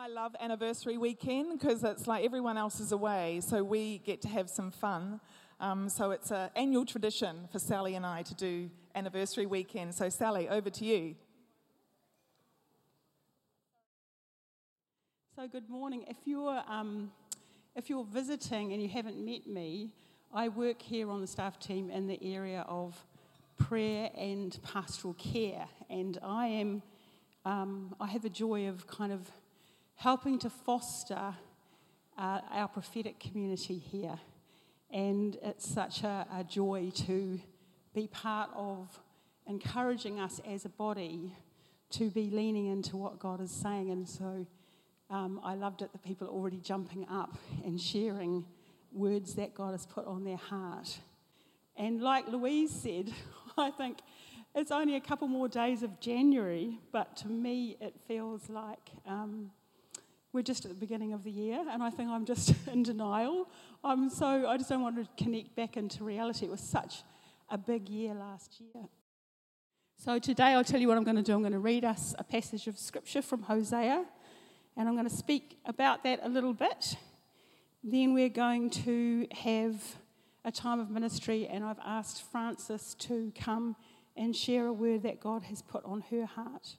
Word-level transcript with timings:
I 0.00 0.08
love 0.08 0.34
anniversary 0.40 0.96
weekend 0.96 1.58
because 1.58 1.84
it's 1.84 2.06
like 2.06 2.24
everyone 2.24 2.56
else 2.56 2.80
is 2.80 2.90
away, 2.90 3.42
so 3.42 3.62
we 3.62 3.98
get 3.98 4.22
to 4.22 4.28
have 4.28 4.48
some 4.48 4.70
fun. 4.70 5.20
Um, 5.60 5.90
so 5.90 6.10
it's 6.10 6.30
an 6.30 6.48
annual 6.56 6.86
tradition 6.86 7.46
for 7.52 7.58
Sally 7.58 7.96
and 7.96 8.06
I 8.06 8.22
to 8.22 8.34
do 8.34 8.70
anniversary 8.94 9.44
weekend. 9.44 9.94
So, 9.94 10.08
Sally, 10.08 10.48
over 10.48 10.70
to 10.70 10.86
you. 10.86 11.16
So, 15.36 15.46
good 15.46 15.68
morning. 15.68 16.06
If 16.08 16.16
you're, 16.24 16.62
um, 16.66 17.12
if 17.76 17.90
you're 17.90 18.04
visiting 18.04 18.72
and 18.72 18.80
you 18.80 18.88
haven't 18.88 19.22
met 19.22 19.46
me, 19.46 19.90
I 20.32 20.48
work 20.48 20.80
here 20.80 21.10
on 21.10 21.20
the 21.20 21.26
staff 21.26 21.58
team 21.58 21.90
in 21.90 22.06
the 22.06 22.18
area 22.22 22.64
of 22.66 23.04
prayer 23.58 24.08
and 24.16 24.58
pastoral 24.62 25.12
care, 25.12 25.66
and 25.90 26.18
I 26.22 26.46
am 26.46 26.82
um, 27.44 27.94
I 27.98 28.06
have 28.08 28.22
the 28.22 28.30
joy 28.30 28.68
of 28.68 28.86
kind 28.86 29.12
of 29.12 29.30
helping 30.00 30.38
to 30.38 30.48
foster 30.48 31.34
uh, 32.16 32.40
our 32.50 32.66
prophetic 32.66 33.20
community 33.20 33.76
here. 33.76 34.18
And 34.90 35.36
it's 35.42 35.68
such 35.68 36.04
a, 36.04 36.26
a 36.34 36.42
joy 36.42 36.90
to 37.06 37.38
be 37.94 38.06
part 38.06 38.48
of 38.56 38.98
encouraging 39.46 40.18
us 40.18 40.40
as 40.48 40.64
a 40.64 40.70
body 40.70 41.34
to 41.90 42.08
be 42.08 42.30
leaning 42.30 42.68
into 42.68 42.96
what 42.96 43.18
God 43.18 43.42
is 43.42 43.50
saying. 43.50 43.90
And 43.90 44.08
so 44.08 44.46
um, 45.10 45.38
I 45.44 45.54
loved 45.54 45.82
it 45.82 45.92
that 45.92 46.02
people 46.02 46.28
are 46.28 46.30
already 46.30 46.60
jumping 46.60 47.06
up 47.10 47.36
and 47.62 47.78
sharing 47.78 48.46
words 48.92 49.34
that 49.34 49.52
God 49.54 49.72
has 49.72 49.84
put 49.84 50.06
on 50.06 50.24
their 50.24 50.38
heart. 50.38 50.98
And 51.76 52.00
like 52.00 52.26
Louise 52.26 52.70
said, 52.70 53.12
I 53.58 53.70
think 53.70 53.98
it's 54.54 54.70
only 54.70 54.96
a 54.96 55.00
couple 55.00 55.28
more 55.28 55.46
days 55.46 55.82
of 55.82 56.00
January, 56.00 56.78
but 56.90 57.18
to 57.18 57.28
me 57.28 57.76
it 57.82 57.94
feels 58.08 58.48
like 58.48 58.92
um, 59.06 59.50
we're 60.32 60.42
just 60.42 60.64
at 60.64 60.70
the 60.70 60.76
beginning 60.76 61.12
of 61.12 61.24
the 61.24 61.30
year, 61.30 61.64
and 61.70 61.82
I 61.82 61.90
think 61.90 62.10
I'm 62.10 62.24
just 62.24 62.54
in 62.72 62.82
denial. 62.82 63.48
I'm 63.82 64.08
so 64.10 64.48
I 64.48 64.56
just 64.56 64.68
don't 64.68 64.82
want 64.82 64.96
to 64.96 65.22
connect 65.22 65.56
back 65.56 65.76
into 65.76 66.04
reality. 66.04 66.46
It 66.46 66.50
was 66.50 66.60
such 66.60 67.02
a 67.48 67.58
big 67.58 67.88
year 67.88 68.14
last 68.14 68.60
year. 68.60 68.84
So 69.96 70.18
today 70.18 70.54
I'll 70.54 70.64
tell 70.64 70.80
you 70.80 70.88
what 70.88 70.96
I'm 70.96 71.04
going 71.04 71.16
to 71.16 71.22
do. 71.22 71.34
I'm 71.34 71.40
going 71.40 71.52
to 71.52 71.58
read 71.58 71.84
us 71.84 72.14
a 72.18 72.24
passage 72.24 72.66
of 72.68 72.78
scripture 72.78 73.22
from 73.22 73.42
Hosea, 73.42 74.04
and 74.76 74.88
I'm 74.88 74.94
going 74.94 75.08
to 75.08 75.14
speak 75.14 75.58
about 75.66 76.04
that 76.04 76.20
a 76.22 76.28
little 76.28 76.54
bit. 76.54 76.96
Then 77.82 78.14
we're 78.14 78.28
going 78.28 78.70
to 78.70 79.26
have 79.32 79.96
a 80.44 80.52
time 80.52 80.80
of 80.80 80.90
ministry, 80.90 81.46
and 81.48 81.64
I've 81.64 81.80
asked 81.84 82.22
Frances 82.30 82.94
to 83.00 83.32
come 83.38 83.76
and 84.16 84.34
share 84.34 84.66
a 84.66 84.72
word 84.72 85.02
that 85.02 85.20
God 85.20 85.42
has 85.44 85.60
put 85.60 85.84
on 85.84 86.02
her 86.10 86.24
heart. 86.24 86.76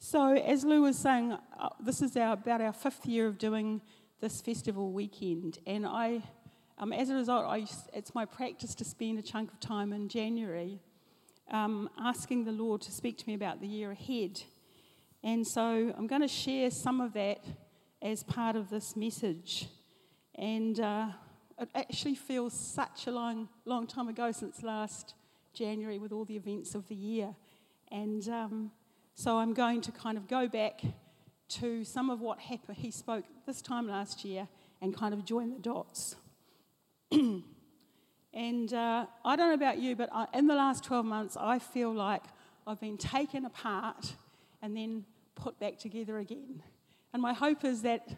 So, 0.00 0.32
as 0.36 0.64
Lou 0.64 0.82
was 0.82 0.96
saying, 0.96 1.32
uh, 1.32 1.70
this 1.80 2.02
is 2.02 2.16
our, 2.16 2.34
about 2.34 2.60
our 2.60 2.72
fifth 2.72 3.04
year 3.04 3.26
of 3.26 3.36
doing 3.36 3.82
this 4.20 4.40
festival 4.40 4.92
weekend, 4.92 5.58
and 5.66 5.84
I, 5.84 6.22
um, 6.78 6.92
as 6.92 7.10
a 7.10 7.16
result, 7.16 7.46
I, 7.46 7.66
it's 7.92 8.14
my 8.14 8.24
practice 8.24 8.76
to 8.76 8.84
spend 8.84 9.18
a 9.18 9.22
chunk 9.22 9.52
of 9.52 9.58
time 9.58 9.92
in 9.92 10.08
January 10.08 10.78
um, 11.50 11.90
asking 11.98 12.44
the 12.44 12.52
Lord 12.52 12.80
to 12.82 12.92
speak 12.92 13.18
to 13.18 13.26
me 13.26 13.34
about 13.34 13.60
the 13.60 13.66
year 13.66 13.90
ahead. 13.90 14.40
And 15.24 15.44
so, 15.44 15.92
I'm 15.98 16.06
going 16.06 16.22
to 16.22 16.28
share 16.28 16.70
some 16.70 17.00
of 17.00 17.12
that 17.14 17.44
as 18.00 18.22
part 18.22 18.54
of 18.54 18.70
this 18.70 18.94
message. 18.94 19.66
And 20.36 20.78
uh, 20.78 21.08
it 21.58 21.70
actually 21.74 22.14
feels 22.14 22.54
such 22.54 23.08
a 23.08 23.10
long, 23.10 23.48
long 23.64 23.88
time 23.88 24.06
ago 24.06 24.30
since 24.30 24.62
last 24.62 25.14
January 25.52 25.98
with 25.98 26.12
all 26.12 26.24
the 26.24 26.36
events 26.36 26.76
of 26.76 26.86
the 26.86 26.94
year. 26.94 27.34
And 27.90 28.28
um, 28.28 28.70
so 29.18 29.36
I'm 29.36 29.52
going 29.52 29.80
to 29.80 29.90
kind 29.90 30.16
of 30.16 30.28
go 30.28 30.46
back 30.46 30.80
to 31.48 31.82
some 31.82 32.08
of 32.08 32.20
what 32.20 32.38
happened. 32.38 32.78
He 32.78 32.92
spoke 32.92 33.24
this 33.46 33.60
time 33.60 33.88
last 33.88 34.24
year 34.24 34.46
and 34.80 34.96
kind 34.96 35.12
of 35.12 35.24
join 35.24 35.50
the 35.50 35.58
dots. 35.58 36.14
and 37.10 37.42
uh, 38.72 39.06
I 39.24 39.34
don't 39.34 39.48
know 39.48 39.54
about 39.54 39.78
you, 39.78 39.96
but 39.96 40.08
I, 40.12 40.28
in 40.34 40.46
the 40.46 40.54
last 40.54 40.84
12 40.84 41.04
months, 41.04 41.36
I 41.36 41.58
feel 41.58 41.92
like 41.92 42.22
I've 42.64 42.80
been 42.80 42.96
taken 42.96 43.44
apart 43.44 44.14
and 44.62 44.76
then 44.76 45.04
put 45.34 45.58
back 45.58 45.80
together 45.80 46.18
again. 46.18 46.62
And 47.12 47.20
my 47.20 47.32
hope 47.32 47.64
is 47.64 47.82
that, 47.82 48.08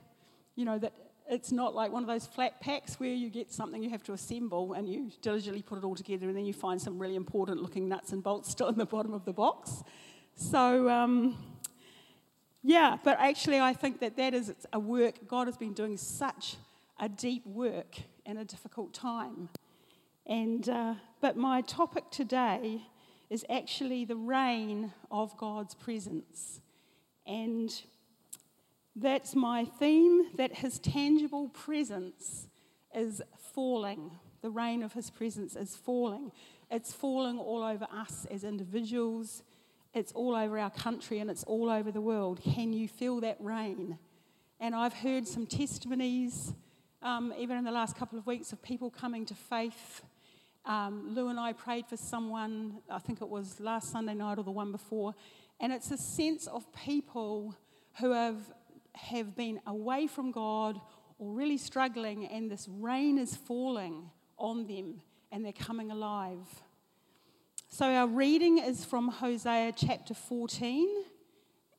you 0.54 0.66
know, 0.66 0.78
that 0.80 0.92
it's 1.30 1.50
not 1.50 1.74
like 1.74 1.90
one 1.90 2.02
of 2.02 2.08
those 2.08 2.26
flat 2.26 2.60
packs 2.60 3.00
where 3.00 3.14
you 3.14 3.30
get 3.30 3.50
something 3.50 3.82
you 3.82 3.88
have 3.88 4.02
to 4.02 4.12
assemble 4.12 4.74
and 4.74 4.86
you 4.86 5.10
diligently 5.22 5.62
put 5.62 5.78
it 5.78 5.84
all 5.84 5.94
together 5.94 6.28
and 6.28 6.36
then 6.36 6.44
you 6.44 6.52
find 6.52 6.78
some 6.78 6.98
really 6.98 7.16
important 7.16 7.62
looking 7.62 7.88
nuts 7.88 8.12
and 8.12 8.22
bolts 8.22 8.50
still 8.50 8.68
in 8.68 8.76
the 8.76 8.84
bottom 8.84 9.14
of 9.14 9.24
the 9.24 9.32
box. 9.32 9.82
So, 10.40 10.88
um, 10.88 11.36
yeah, 12.62 12.96
but 13.04 13.18
actually, 13.20 13.60
I 13.60 13.74
think 13.74 14.00
that 14.00 14.16
that 14.16 14.32
is 14.32 14.54
a 14.72 14.80
work. 14.80 15.28
God 15.28 15.48
has 15.48 15.58
been 15.58 15.74
doing 15.74 15.98
such 15.98 16.56
a 16.98 17.10
deep 17.10 17.46
work 17.46 17.98
in 18.24 18.38
a 18.38 18.44
difficult 18.46 18.94
time. 18.94 19.50
And, 20.26 20.66
uh, 20.66 20.94
but 21.20 21.36
my 21.36 21.60
topic 21.60 22.10
today 22.10 22.80
is 23.28 23.44
actually 23.50 24.06
the 24.06 24.16
rain 24.16 24.94
of 25.10 25.36
God's 25.36 25.74
presence. 25.74 26.62
And 27.26 27.70
that's 28.96 29.34
my 29.34 29.66
theme 29.66 30.24
that 30.36 30.56
his 30.56 30.78
tangible 30.78 31.50
presence 31.50 32.48
is 32.94 33.20
falling. 33.52 34.10
The 34.40 34.50
rain 34.50 34.82
of 34.82 34.94
his 34.94 35.10
presence 35.10 35.54
is 35.54 35.76
falling. 35.76 36.32
It's 36.70 36.94
falling 36.94 37.38
all 37.38 37.62
over 37.62 37.86
us 37.92 38.26
as 38.30 38.42
individuals, 38.42 39.42
it's 39.92 40.12
all 40.12 40.34
over 40.36 40.58
our 40.58 40.70
country 40.70 41.18
and 41.18 41.30
it's 41.30 41.44
all 41.44 41.68
over 41.68 41.90
the 41.90 42.00
world. 42.00 42.40
Can 42.42 42.72
you 42.72 42.88
feel 42.88 43.20
that 43.20 43.36
rain? 43.40 43.98
And 44.60 44.74
I've 44.74 44.92
heard 44.92 45.26
some 45.26 45.46
testimonies, 45.46 46.52
um, 47.02 47.32
even 47.38 47.56
in 47.56 47.64
the 47.64 47.72
last 47.72 47.96
couple 47.96 48.18
of 48.18 48.26
weeks, 48.26 48.52
of 48.52 48.62
people 48.62 48.90
coming 48.90 49.24
to 49.26 49.34
faith. 49.34 50.02
Um, 50.64 51.14
Lou 51.14 51.28
and 51.28 51.40
I 51.40 51.54
prayed 51.54 51.86
for 51.86 51.96
someone, 51.96 52.78
I 52.90 52.98
think 52.98 53.22
it 53.22 53.28
was 53.28 53.58
last 53.58 53.90
Sunday 53.90 54.14
night 54.14 54.38
or 54.38 54.44
the 54.44 54.50
one 54.50 54.70
before, 54.70 55.14
and 55.58 55.72
it's 55.72 55.90
a 55.90 55.96
sense 55.96 56.46
of 56.46 56.70
people 56.72 57.56
who 57.98 58.12
have, 58.12 58.36
have 58.94 59.34
been 59.34 59.60
away 59.66 60.06
from 60.06 60.30
God 60.30 60.80
or 61.18 61.32
really 61.32 61.58
struggling, 61.58 62.26
and 62.26 62.50
this 62.50 62.68
rain 62.68 63.18
is 63.18 63.34
falling 63.34 64.10
on 64.36 64.66
them 64.66 65.02
and 65.32 65.44
they're 65.44 65.52
coming 65.52 65.90
alive. 65.90 66.46
So, 67.72 67.86
our 67.86 68.08
reading 68.08 68.58
is 68.58 68.84
from 68.84 69.06
Hosea 69.06 69.72
chapter 69.76 70.12
14, 70.12 71.04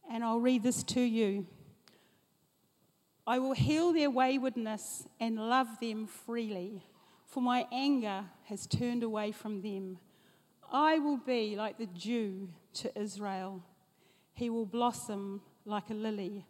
and 0.09 0.23
I'll 0.23 0.39
read 0.39 0.63
this 0.63 0.83
to 0.83 1.01
you. 1.01 1.45
I 3.27 3.39
will 3.39 3.51
heal 3.51 3.91
their 3.91 4.09
waywardness 4.09 5.05
and 5.19 5.35
love 5.35 5.67
them 5.81 6.07
freely, 6.07 6.81
for 7.25 7.43
my 7.43 7.67
anger 7.73 8.23
has 8.45 8.67
turned 8.67 9.03
away 9.03 9.33
from 9.33 9.61
them. 9.61 9.97
I 10.71 10.97
will 10.99 11.17
be 11.17 11.57
like 11.57 11.77
the 11.77 11.87
dew 11.87 12.47
to 12.75 12.97
Israel. 12.97 13.61
He 14.31 14.49
will 14.49 14.65
blossom 14.65 15.41
like 15.65 15.89
a 15.89 15.93
lily. 15.93 16.45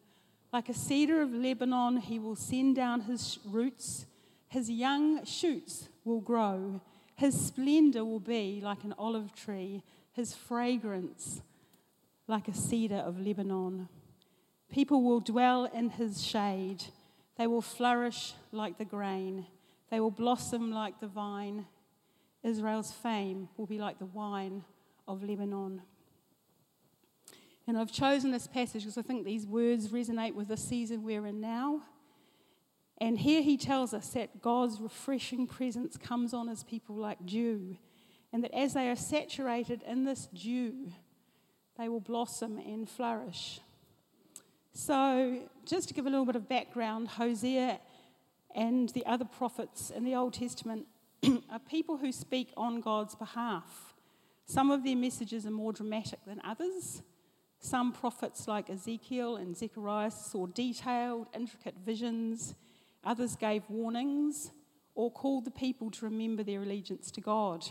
Like 0.53 0.69
a 0.69 0.75
cedar 0.75 1.19
of 1.19 1.34
Lebanon, 1.34 1.97
he 1.97 2.19
will 2.19 2.35
send 2.35 2.75
down 2.75 3.01
his 3.01 3.40
roots. 3.44 4.06
His 4.50 4.69
young 4.69 5.25
shoots 5.25 5.90
will 6.06 6.22
grow 6.22 6.80
his 7.22 7.40
splendor 7.40 8.04
will 8.04 8.20
be 8.20 8.62
like 8.64 8.84
an 8.84 8.96
olive 8.98 9.32
tree, 9.36 9.84
his 10.12 10.34
fragrance 10.34 11.44
like 12.28 12.48
a 12.48 12.54
cedar 12.54 12.96
of 12.96 13.20
Lebanon. 13.20 13.88
People 14.72 15.04
will 15.04 15.20
dwell 15.20 15.66
in 15.66 15.92
his 15.92 16.26
shade. 16.26 16.84
They 17.38 17.46
will 17.46 17.62
flourish 17.62 18.34
like 18.52 18.80
the 18.80 18.86
grain. 18.86 19.46
They 19.92 20.00
will 20.00 20.10
blossom 20.10 20.72
like 20.72 21.00
the 21.00 21.06
vine. 21.06 21.68
Israel's 22.42 22.92
fame 22.92 23.50
will 23.56 23.68
be 23.68 23.78
like 23.78 24.00
the 24.00 24.06
wine 24.06 24.64
of 25.08 25.24
Lebanon. 25.24 25.84
And 27.68 27.78
I've 27.78 27.92
chosen 27.92 28.31
this 28.31 28.48
passage 28.48 28.81
because 28.81 28.98
I 28.98 29.04
think 29.04 29.26
these 29.26 29.46
words 29.46 29.90
resonate 29.90 30.34
with 30.34 30.48
the 30.48 30.57
season 30.57 31.04
we're 31.04 31.28
in 31.28 31.40
now. 31.40 31.84
And 33.01 33.18
here 33.18 33.42
he 33.42 33.57
tells 33.57 33.95
us 33.95 34.09
that 34.09 34.44
God's 34.44 34.80
refreshing 34.80 35.48
presence 35.48 35.98
comes 35.98 36.36
on 36.36 36.48
as 36.48 36.63
people 36.63 36.95
like 36.95 37.25
dew, 37.25 37.75
and 38.31 38.44
that 38.44 38.56
as 38.56 38.75
they 38.75 38.89
are 38.89 38.95
saturated 38.95 39.81
in 39.88 40.03
this 40.03 40.27
dew, 40.27 40.92
they 41.80 41.89
will 41.89 42.00
blossom 42.00 42.59
and 42.59 42.88
flourish. 42.88 43.59
So, 44.74 45.39
just 45.65 45.88
to 45.88 45.95
give 45.95 46.06
a 46.06 46.12
little 46.12 46.27
bit 46.27 46.36
of 46.36 46.48
background, 46.48 47.07
Hosea 47.07 47.80
and 48.53 48.89
the 48.89 49.04
other 49.07 49.25
prophets 49.25 49.89
in 49.89 50.04
the 50.04 50.13
Old 50.13 50.36
Testament 50.36 50.86
are 51.50 51.59
people 51.68 51.97
who 51.97 52.12
speak 52.12 52.54
on 52.56 52.81
God's 52.81 53.15
behalf. 53.15 53.95
Some 54.45 54.69
of 54.69 54.83
their 54.83 54.95
messages 54.95 55.47
are 55.47 55.51
more 55.51 55.74
dramatic 55.74 56.19
than 56.27 56.39
others. 56.44 57.01
Some 57.57 57.94
prophets, 57.94 58.47
like 58.47 58.69
Ezekiel 58.69 59.38
and 59.38 59.57
Zechariah, 59.57 60.12
saw 60.12 60.45
detailed, 60.45 61.30
intricate 61.33 61.77
visions 61.83 62.54
Others 63.03 63.36
gave 63.36 63.63
warnings 63.69 64.51
or 64.95 65.12
called 65.12 65.45
the 65.45 65.51
people 65.51 65.89
to 65.92 66.06
remember 66.06 66.44
their 66.44 66.62
allegiance 66.62 67.12
to 67.12 67.21
God. 67.21 67.65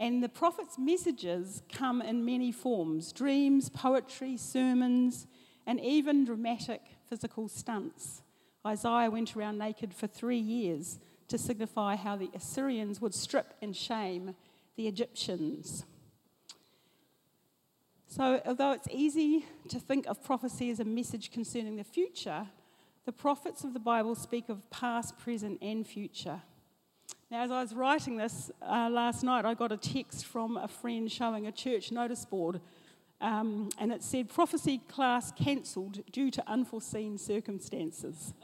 And 0.00 0.22
the 0.22 0.28
prophet's 0.28 0.78
messages 0.78 1.62
come 1.72 2.02
in 2.02 2.24
many 2.24 2.50
forms 2.50 3.12
dreams, 3.12 3.68
poetry, 3.68 4.36
sermons, 4.36 5.26
and 5.66 5.80
even 5.80 6.24
dramatic 6.24 6.82
physical 7.08 7.48
stunts. 7.48 8.22
Isaiah 8.66 9.10
went 9.10 9.36
around 9.36 9.58
naked 9.58 9.92
for 9.94 10.06
three 10.06 10.38
years 10.38 10.98
to 11.28 11.38
signify 11.38 11.96
how 11.96 12.16
the 12.16 12.30
Assyrians 12.34 13.00
would 13.00 13.14
strip 13.14 13.54
and 13.60 13.76
shame 13.76 14.34
the 14.76 14.88
Egyptians. 14.88 15.84
So, 18.06 18.42
although 18.44 18.72
it's 18.72 18.88
easy 18.90 19.46
to 19.68 19.80
think 19.80 20.06
of 20.06 20.22
prophecy 20.22 20.70
as 20.70 20.80
a 20.80 20.84
message 20.84 21.30
concerning 21.30 21.76
the 21.76 21.84
future, 21.84 22.46
the 23.04 23.12
prophets 23.12 23.64
of 23.64 23.72
the 23.72 23.80
Bible 23.80 24.14
speak 24.14 24.48
of 24.48 24.68
past, 24.70 25.18
present, 25.18 25.58
and 25.60 25.86
future. 25.86 26.42
Now, 27.30 27.42
as 27.42 27.50
I 27.50 27.60
was 27.60 27.74
writing 27.74 28.16
this 28.16 28.50
uh, 28.60 28.88
last 28.90 29.24
night, 29.24 29.44
I 29.44 29.54
got 29.54 29.72
a 29.72 29.76
text 29.76 30.26
from 30.26 30.56
a 30.56 30.68
friend 30.68 31.10
showing 31.10 31.46
a 31.46 31.52
church 31.52 31.90
notice 31.90 32.24
board, 32.24 32.60
um, 33.20 33.70
and 33.78 33.90
it 33.92 34.02
said, 34.02 34.28
Prophecy 34.28 34.78
class 34.88 35.32
cancelled 35.32 36.00
due 36.12 36.30
to 36.30 36.44
unforeseen 36.48 37.18
circumstances. 37.18 38.34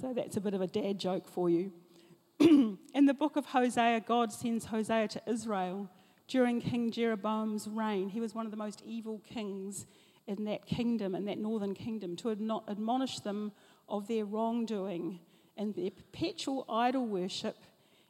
So 0.00 0.12
that's 0.12 0.36
a 0.36 0.40
bit 0.40 0.54
of 0.54 0.60
a 0.60 0.66
dad 0.66 0.98
joke 0.98 1.28
for 1.28 1.48
you. 1.48 1.72
In 2.40 3.06
the 3.06 3.14
book 3.14 3.36
of 3.36 3.46
Hosea, 3.46 4.00
God 4.00 4.32
sends 4.32 4.66
Hosea 4.66 5.06
to 5.08 5.22
Israel 5.26 5.88
during 6.26 6.60
King 6.60 6.90
Jeroboam's 6.90 7.68
reign. 7.68 8.08
He 8.08 8.20
was 8.20 8.34
one 8.34 8.44
of 8.44 8.50
the 8.50 8.56
most 8.56 8.82
evil 8.84 9.20
kings 9.24 9.86
in 10.26 10.44
that 10.44 10.66
kingdom, 10.66 11.14
in 11.14 11.26
that 11.26 11.38
northern 11.38 11.74
kingdom, 11.74 12.16
to 12.16 12.30
admonish 12.30 13.20
them 13.20 13.52
of 13.88 14.08
their 14.08 14.24
wrongdoing 14.24 15.20
and 15.56 15.74
their 15.74 15.90
perpetual 15.90 16.64
idol 16.68 17.06
worship 17.06 17.56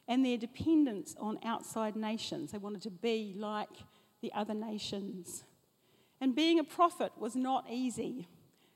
and 0.07 0.25
their 0.25 0.37
dependence 0.37 1.15
on 1.19 1.39
outside 1.43 1.95
nations. 1.95 2.51
They 2.51 2.57
wanted 2.57 2.81
to 2.83 2.91
be 2.91 3.33
like 3.37 3.69
the 4.21 4.31
other 4.33 4.53
nations. 4.53 5.43
And 6.21 6.35
being 6.35 6.59
a 6.59 6.63
prophet 6.63 7.11
was 7.17 7.35
not 7.35 7.65
easy. 7.69 8.27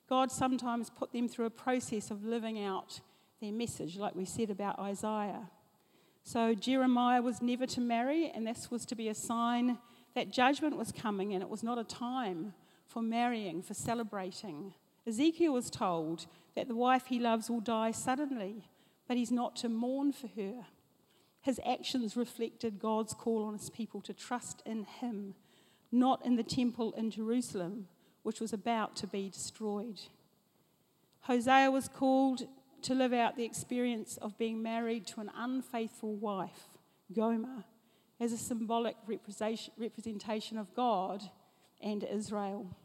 God 0.07 0.31
sometimes 0.31 0.89
put 0.89 1.13
them 1.13 1.27
through 1.27 1.45
a 1.45 1.51
process 1.51 2.11
of 2.11 2.25
living 2.25 2.63
out 2.63 2.99
their 3.41 3.51
message, 3.51 3.97
like 3.97 4.15
we 4.15 4.25
said 4.25 4.49
about 4.49 4.79
Isaiah. 4.79 5.49
So 6.23 6.53
Jeremiah 6.53 7.21
was 7.21 7.41
never 7.41 7.65
to 7.67 7.81
marry, 7.81 8.29
and 8.29 8.45
this 8.45 8.69
was 8.69 8.85
to 8.87 8.95
be 8.95 9.07
a 9.07 9.15
sign 9.15 9.77
that 10.15 10.31
judgment 10.31 10.77
was 10.77 10.91
coming, 10.91 11.33
and 11.33 11.41
it 11.41 11.49
was 11.49 11.63
not 11.63 11.77
a 11.77 11.83
time 11.83 12.53
for 12.85 13.01
marrying, 13.01 13.61
for 13.61 13.73
celebrating. 13.73 14.73
Ezekiel 15.07 15.53
was 15.53 15.69
told 15.69 16.27
that 16.55 16.67
the 16.67 16.75
wife 16.75 17.07
he 17.07 17.19
loves 17.19 17.49
will 17.49 17.61
die 17.61 17.91
suddenly, 17.91 18.69
but 19.07 19.17
he's 19.17 19.31
not 19.31 19.55
to 19.57 19.69
mourn 19.69 20.11
for 20.11 20.27
her. 20.35 20.65
His 21.41 21.59
actions 21.65 22.17
reflected 22.17 22.79
God's 22.79 23.13
call 23.13 23.45
on 23.45 23.53
his 23.53 23.69
people 23.69 24.01
to 24.01 24.13
trust 24.13 24.61
in 24.65 24.83
him, 24.83 25.35
not 25.91 26.25
in 26.25 26.35
the 26.35 26.43
temple 26.43 26.93
in 26.93 27.11
Jerusalem, 27.11 27.87
which 28.23 28.39
was 28.39 28.53
about 28.53 28.95
to 28.97 29.07
be 29.07 29.29
destroyed. 29.29 30.01
Hosea 31.21 31.71
was 31.71 31.87
called 31.87 32.47
to 32.81 32.93
live 32.93 33.13
out 33.13 33.35
the 33.35 33.45
experience 33.45 34.17
of 34.17 34.37
being 34.37 34.61
married 34.61 35.05
to 35.07 35.21
an 35.21 35.31
unfaithful 35.35 36.15
wife, 36.15 36.67
Gomer, 37.13 37.63
as 38.19 38.31
a 38.31 38.37
symbolic 38.37 38.95
representation 39.07 40.57
of 40.57 40.73
God 40.73 41.23
and 41.81 42.03
Israel. 42.03 42.75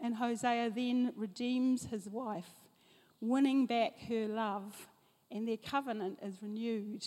And 0.00 0.16
Hosea 0.16 0.70
then 0.70 1.12
redeems 1.16 1.86
his 1.86 2.08
wife, 2.08 2.50
winning 3.20 3.66
back 3.66 3.92
her 4.08 4.26
love, 4.26 4.88
and 5.30 5.46
their 5.46 5.56
covenant 5.56 6.18
is 6.22 6.42
renewed. 6.42 7.06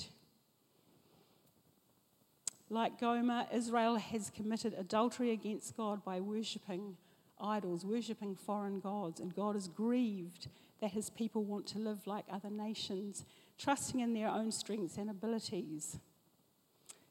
Like 2.70 3.00
Gomer, 3.00 3.48
Israel 3.52 3.98
has 3.98 4.30
committed 4.30 4.74
adultery 4.78 5.32
against 5.32 5.76
God 5.76 6.06
by 6.06 6.22
worshipping 6.22 6.96
idols, 7.40 7.84
worshipping 7.84 8.36
foreign 8.36 8.80
gods, 8.80 9.20
and 9.20 9.36
God 9.36 9.56
is 9.56 9.68
grieved 9.68 10.48
that 10.80 10.92
his 10.92 11.10
people 11.10 11.44
want 11.44 11.68
to 11.68 11.80
live 11.80 12.08
like 12.08 12.26
other 12.32 12.50
nations, 12.50 13.26
trusting 13.58 14.00
in 14.00 14.14
their 14.14 14.30
own 14.30 14.52
strengths 14.52 14.98
and 14.98 15.10
abilities. 15.10 15.98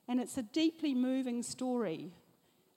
And 0.08 0.20
it's 0.20 0.36
a 0.38 0.42
deeply 0.42 0.94
moving 0.94 1.42
story. 1.42 2.12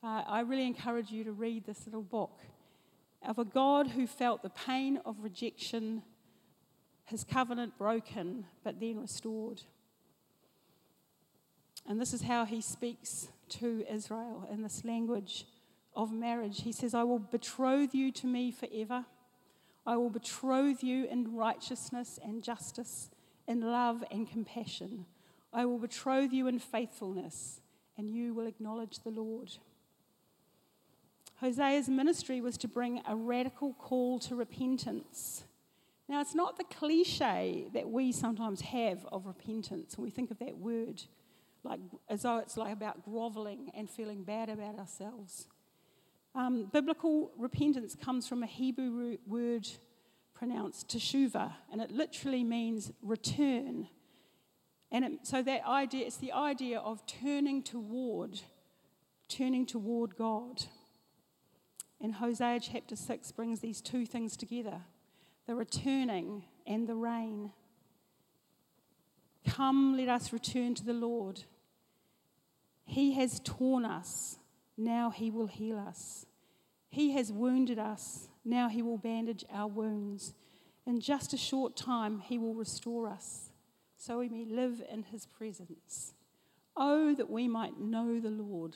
Uh, 0.04 0.24
I 0.28 0.42
really 0.42 0.68
encourage 0.68 1.12
you 1.12 1.24
to 1.24 1.32
read 1.32 1.66
this 1.66 1.86
little 1.86 2.04
book 2.04 2.42
of 3.28 3.40
a 3.40 3.46
God 3.46 3.90
who 3.92 4.08
felt 4.08 4.44
the 4.44 4.50
pain 4.50 5.00
of 5.06 5.18
rejection, 5.22 6.04
his 7.06 7.24
covenant 7.24 7.78
broken, 7.78 8.46
but 8.64 8.80
then 8.80 9.00
restored. 9.00 9.62
And 11.88 12.00
this 12.00 12.14
is 12.14 12.24
how 12.24 12.46
he 12.46 12.62
speaks 12.62 13.28
to 13.50 13.86
Israel 13.90 14.48
in 14.52 14.62
this 14.62 14.86
language 14.86 15.46
of 15.96 16.12
marriage. 16.12 16.62
He 16.62 16.72
says, 16.72 16.94
I 16.94 17.04
will 17.04 17.20
betroth 17.20 17.94
you 17.94 18.12
to 18.14 18.28
me 18.28 18.52
forever. 18.52 19.06
I 19.86 19.98
will 19.98 20.10
betroth 20.10 20.84
you 20.84 21.06
in 21.06 21.36
righteousness 21.36 22.20
and 22.24 22.42
justice, 22.42 23.10
in 23.48 23.62
love 23.62 24.04
and 24.10 24.30
compassion. 24.30 25.06
I 25.52 25.66
will 25.66 25.78
betroth 25.78 26.32
you 26.32 26.48
in 26.48 26.58
faithfulness, 26.58 27.60
and 27.98 28.10
you 28.10 28.34
will 28.34 28.48
acknowledge 28.48 29.00
the 29.00 29.10
Lord. 29.10 29.52
Hosea's 31.44 31.90
ministry 31.90 32.40
was 32.40 32.58
to 32.60 32.70
bring 32.70 33.02
a 33.06 33.16
radical 33.18 33.74
call 33.74 34.18
to 34.20 34.36
repentance. 34.36 35.44
Now, 36.08 36.22
it's 36.22 36.34
not 36.34 36.58
the 36.58 36.64
cliche 36.64 37.66
that 37.74 37.90
we 37.90 38.14
sometimes 38.14 38.62
have 38.62 39.06
of 39.12 39.26
repentance 39.26 39.98
when 39.98 40.06
we 40.06 40.10
think 40.10 40.32
of 40.32 40.40
that 40.40 40.58
word, 40.58 41.04
like 41.66 41.82
as 42.08 42.22
though 42.22 42.38
it's 42.38 42.56
like 42.56 42.72
about 42.72 43.04
groveling 43.04 43.72
and 43.74 43.90
feeling 43.90 44.24
bad 44.24 44.48
about 44.48 44.80
ourselves. 44.80 45.48
Um, 46.34 46.70
biblical 46.72 47.32
repentance 47.38 47.94
comes 47.94 48.26
from 48.26 48.42
a 48.42 48.48
Hebrew 48.48 49.18
word 49.28 49.68
pronounced 50.34 50.88
teshuva, 50.88 51.56
and 51.74 51.82
it 51.82 51.92
literally 51.92 52.46
means 52.46 52.92
return. 53.02 53.90
And 54.92 55.04
it, 55.04 55.12
so 55.24 55.44
that 55.44 55.68
idea, 55.68 56.06
it's 56.06 56.18
the 56.18 56.32
idea 56.32 56.80
of 56.80 57.06
turning 57.06 57.64
toward, 57.64 58.40
turning 59.28 59.66
toward 59.66 60.16
God. 60.16 60.64
And 62.04 62.16
Hosea 62.16 62.60
chapter 62.60 62.96
6 62.96 63.32
brings 63.32 63.62
these 63.62 63.82
two 63.82 64.06
things 64.06 64.38
together 64.38 64.82
the 65.48 65.56
returning 65.56 66.44
and 66.68 66.88
the 66.88 66.96
rain. 66.96 67.52
Come, 69.48 69.98
let 69.98 70.08
us 70.08 70.32
return 70.32 70.76
to 70.76 70.86
the 70.86 70.94
Lord. 70.94 71.44
He 72.86 73.14
has 73.14 73.42
torn 73.44 73.84
us 73.84 74.38
now 74.78 75.12
he 75.12 75.30
will 75.30 75.48
heal 75.48 75.78
us. 75.78 76.26
He 76.90 77.12
has 77.14 77.32
wounded 77.32 77.80
us, 77.80 78.30
now 78.46 78.70
he 78.70 78.82
will 78.82 78.98
bandage 78.98 79.46
our 79.52 79.68
wounds. 79.68 80.34
In 80.86 81.00
just 81.00 81.34
a 81.34 81.38
short 81.38 81.76
time, 81.76 82.20
he 82.20 82.38
will 82.38 82.54
restore 82.54 83.08
us, 83.08 83.50
so 83.98 84.20
we 84.20 84.30
may 84.30 84.46
live 84.46 84.82
in 84.92 85.04
his 85.04 85.26
presence. 85.26 86.14
Oh, 86.76 87.16
that 87.16 87.30
we 87.30 87.48
might 87.48 87.80
know 87.80 88.20
the 88.20 88.30
Lord. 88.30 88.76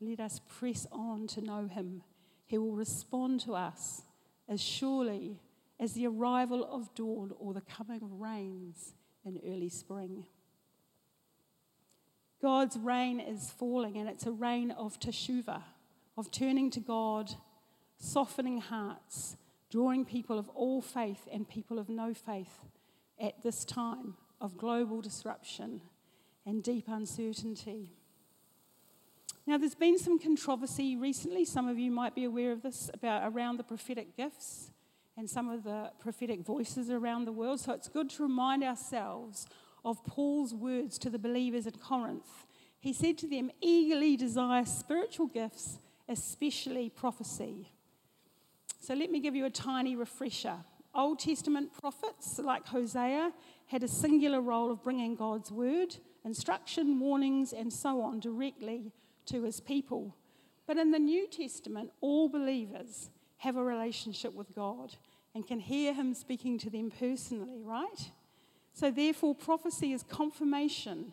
Let 0.00 0.20
us 0.20 0.40
press 0.58 0.86
on 0.92 1.26
to 1.28 1.40
know 1.40 1.66
him. 1.66 2.02
He 2.50 2.58
will 2.58 2.72
respond 2.72 3.38
to 3.42 3.54
us 3.54 4.02
as 4.48 4.60
surely 4.60 5.38
as 5.78 5.92
the 5.92 6.08
arrival 6.08 6.64
of 6.64 6.92
dawn 6.96 7.30
or 7.38 7.54
the 7.54 7.60
coming 7.60 8.02
of 8.02 8.20
rains 8.20 8.92
in 9.24 9.40
early 9.46 9.68
spring. 9.68 10.26
God's 12.42 12.76
rain 12.76 13.20
is 13.20 13.52
falling, 13.52 13.98
and 13.98 14.08
it's 14.08 14.26
a 14.26 14.32
rain 14.32 14.72
of 14.72 14.98
teshuva, 14.98 15.62
of 16.18 16.32
turning 16.32 16.72
to 16.72 16.80
God, 16.80 17.30
softening 17.98 18.60
hearts, 18.60 19.36
drawing 19.70 20.04
people 20.04 20.36
of 20.36 20.48
all 20.48 20.82
faith 20.82 21.28
and 21.32 21.48
people 21.48 21.78
of 21.78 21.88
no 21.88 22.12
faith 22.12 22.58
at 23.20 23.44
this 23.44 23.64
time 23.64 24.16
of 24.40 24.56
global 24.56 25.00
disruption 25.00 25.82
and 26.44 26.64
deep 26.64 26.88
uncertainty. 26.88 27.92
Now, 29.46 29.58
there's 29.58 29.74
been 29.74 29.98
some 29.98 30.18
controversy 30.18 30.96
recently. 30.96 31.44
Some 31.44 31.66
of 31.66 31.78
you 31.78 31.90
might 31.90 32.14
be 32.14 32.24
aware 32.24 32.52
of 32.52 32.62
this 32.62 32.90
about 32.92 33.22
around 33.32 33.56
the 33.56 33.64
prophetic 33.64 34.16
gifts 34.16 34.70
and 35.16 35.28
some 35.28 35.48
of 35.48 35.64
the 35.64 35.90
prophetic 35.98 36.40
voices 36.40 36.90
around 36.90 37.24
the 37.24 37.32
world. 37.32 37.60
So 37.60 37.72
it's 37.72 37.88
good 37.88 38.10
to 38.10 38.22
remind 38.22 38.62
ourselves 38.62 39.46
of 39.84 40.04
Paul's 40.04 40.54
words 40.54 40.98
to 40.98 41.10
the 41.10 41.18
believers 41.18 41.66
at 41.66 41.80
Corinth. 41.80 42.46
He 42.78 42.92
said 42.92 43.18
to 43.18 43.26
them, 43.26 43.50
eagerly 43.60 44.16
desire 44.16 44.64
spiritual 44.64 45.26
gifts, 45.26 45.78
especially 46.08 46.88
prophecy. 46.88 47.72
So 48.80 48.94
let 48.94 49.10
me 49.10 49.20
give 49.20 49.34
you 49.34 49.44
a 49.46 49.50
tiny 49.50 49.96
refresher. 49.96 50.56
Old 50.94 51.18
Testament 51.18 51.72
prophets 51.78 52.38
like 52.38 52.66
Hosea 52.66 53.32
had 53.66 53.82
a 53.82 53.88
singular 53.88 54.40
role 54.40 54.70
of 54.70 54.82
bringing 54.82 55.14
God's 55.14 55.52
word, 55.52 55.96
instruction, 56.24 56.98
warnings, 56.98 57.52
and 57.52 57.72
so 57.72 58.00
on 58.00 58.20
directly 58.20 58.92
to 59.30 59.42
his 59.42 59.60
people. 59.60 60.14
But 60.66 60.76
in 60.76 60.90
the 60.90 60.98
New 60.98 61.26
Testament, 61.26 61.90
all 62.00 62.28
believers 62.28 63.10
have 63.38 63.56
a 63.56 63.64
relationship 63.64 64.34
with 64.34 64.54
God 64.54 64.94
and 65.34 65.46
can 65.46 65.60
hear 65.60 65.92
him 65.92 66.14
speaking 66.14 66.58
to 66.58 66.70
them 66.70 66.90
personally, 66.90 67.62
right? 67.62 68.10
So, 68.72 68.90
therefore, 68.90 69.34
prophecy 69.34 69.92
is 69.92 70.02
confirmation 70.02 71.12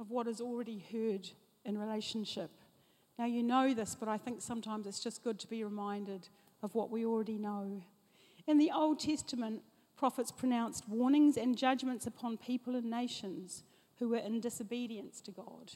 of 0.00 0.10
what 0.10 0.26
is 0.26 0.40
already 0.40 0.84
heard 0.92 1.28
in 1.64 1.78
relationship. 1.78 2.50
Now, 3.18 3.26
you 3.26 3.42
know 3.42 3.74
this, 3.74 3.94
but 3.94 4.08
I 4.08 4.18
think 4.18 4.42
sometimes 4.42 4.86
it's 4.86 5.00
just 5.00 5.22
good 5.22 5.38
to 5.40 5.46
be 5.46 5.64
reminded 5.64 6.28
of 6.62 6.74
what 6.74 6.90
we 6.90 7.04
already 7.04 7.38
know. 7.38 7.82
In 8.46 8.58
the 8.58 8.70
Old 8.74 9.00
Testament, 9.00 9.62
prophets 9.96 10.32
pronounced 10.32 10.88
warnings 10.88 11.36
and 11.36 11.56
judgments 11.56 12.06
upon 12.06 12.36
people 12.36 12.74
and 12.74 12.90
nations 12.90 13.62
who 13.98 14.08
were 14.08 14.18
in 14.18 14.40
disobedience 14.40 15.20
to 15.22 15.30
God. 15.30 15.72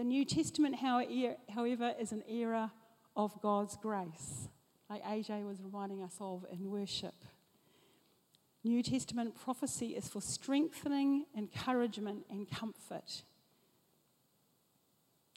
The 0.00 0.04
New 0.04 0.24
Testament, 0.24 0.76
however, 0.76 1.94
is 2.00 2.12
an 2.12 2.22
era 2.26 2.72
of 3.14 3.38
God's 3.42 3.76
grace, 3.76 4.48
like 4.88 5.04
AJ 5.04 5.46
was 5.46 5.60
reminding 5.60 6.02
us 6.02 6.16
of 6.18 6.46
in 6.50 6.70
worship. 6.70 7.16
New 8.64 8.82
Testament 8.82 9.34
prophecy 9.38 9.88
is 9.88 10.08
for 10.08 10.22
strengthening, 10.22 11.26
encouragement, 11.36 12.24
and 12.30 12.50
comfort. 12.50 13.24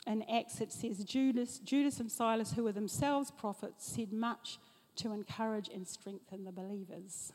In 0.08 0.24
Acts, 0.32 0.62
it 0.62 0.72
says 0.72 1.04
Judas, 1.04 1.60
Judas 1.60 2.00
and 2.00 2.10
Silas, 2.10 2.54
who 2.54 2.64
were 2.64 2.72
themselves 2.72 3.32
prophets, 3.32 3.86
said 3.86 4.14
much 4.14 4.60
to 4.96 5.12
encourage 5.12 5.68
and 5.68 5.86
strengthen 5.86 6.46
the 6.46 6.54
believers. 6.54 7.34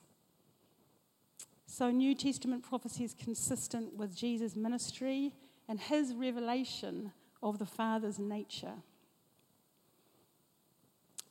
So, 1.66 1.90
New 1.90 2.14
Testament 2.14 2.62
prophecy 2.62 3.04
is 3.04 3.12
consistent 3.12 3.98
with 3.98 4.16
Jesus' 4.16 4.56
ministry 4.56 5.34
and 5.68 5.78
his 5.78 6.14
revelation 6.14 7.12
of 7.42 7.58
the 7.58 7.66
Father's 7.66 8.18
nature. 8.18 8.82